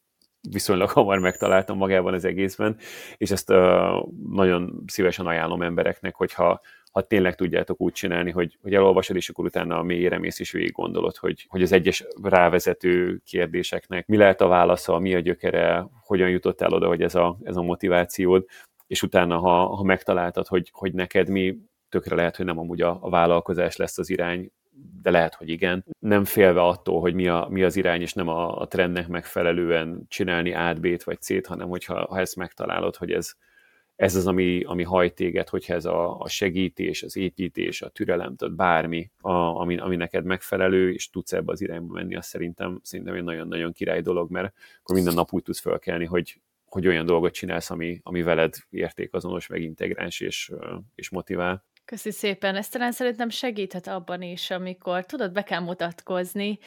[0.49, 2.77] viszonylag hamar megtaláltam magában az egészben,
[3.17, 6.61] és ezt uh, nagyon szívesen ajánlom embereknek, hogyha
[6.91, 10.51] ha tényleg tudjátok úgy csinálni, hogy, hogy elolvasod, és akkor utána a mélyére mész és
[10.51, 15.87] végig gondolod, hogy, hogy az egyes rávezető kérdéseknek mi lehet a válasza, mi a gyökere,
[16.03, 18.45] hogyan jutottál oda, hogy ez a, ez a motivációd,
[18.87, 21.57] és utána, ha, ha megtaláltad, hogy, hogy neked mi,
[21.89, 24.51] tökre lehet, hogy nem amúgy a, a vállalkozás lesz az irány,
[25.01, 25.85] de lehet, hogy igen.
[25.99, 30.05] Nem félve attól, hogy mi, a, mi az irány, és nem a, a trendnek megfelelően
[30.07, 33.33] csinálni át B-t vagy C-t, hanem hogyha ha ezt megtalálod, hogy ez,
[33.99, 38.35] ez az, ami, ami hajt téged, hogyha ez a, a segítés, az építés, a türelem,
[38.35, 42.79] tehát bármi, a, ami, ami neked megfelelő, és tudsz ebbe az irányba menni, azt szerintem,
[42.83, 47.05] szerintem egy nagyon-nagyon király dolog, mert akkor minden nap úgy tudsz fölkelni, hogy, hogy olyan
[47.05, 50.51] dolgot csinálsz, ami, ami veled értékazonos, meg integráns és,
[50.95, 51.65] és motivál.
[51.85, 52.55] Köszi szépen.
[52.55, 56.59] Ez talán szerintem segíthet abban is, amikor tudod, be kell mutatkozni,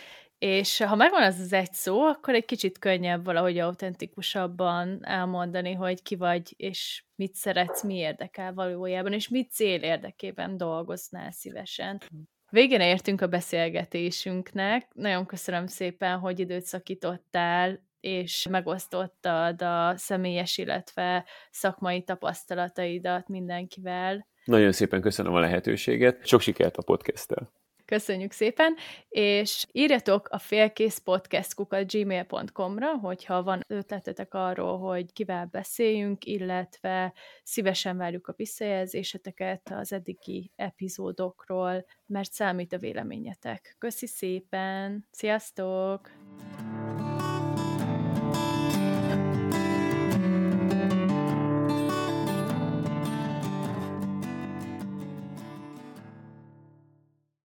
[0.43, 6.03] és ha megvan az az egy szó, akkor egy kicsit könnyebb valahogy autentikusabban elmondani, hogy
[6.03, 12.01] ki vagy, és mit szeretsz, mi érdekel valójában, és mit cél érdekében dolgoznál szívesen.
[12.51, 14.89] Végén értünk a beszélgetésünknek.
[14.95, 24.27] Nagyon köszönöm szépen, hogy időt szakítottál, és megosztottad a személyes, illetve szakmai tapasztalataidat mindenkivel.
[24.45, 26.27] Nagyon szépen köszönöm a lehetőséget.
[26.27, 27.53] Sok sikert a podcasttel.
[27.93, 28.75] Köszönjük szépen,
[29.09, 37.13] és írjatok a félkész podcastkukat gmail.com-ra, hogyha van ötletetek arról, hogy kivel beszéljünk, illetve
[37.43, 43.75] szívesen várjuk a visszajelzéseteket az eddigi epizódokról, mert számít a véleményetek.
[43.79, 45.09] Köszi szépen!
[45.11, 46.11] Sziasztok!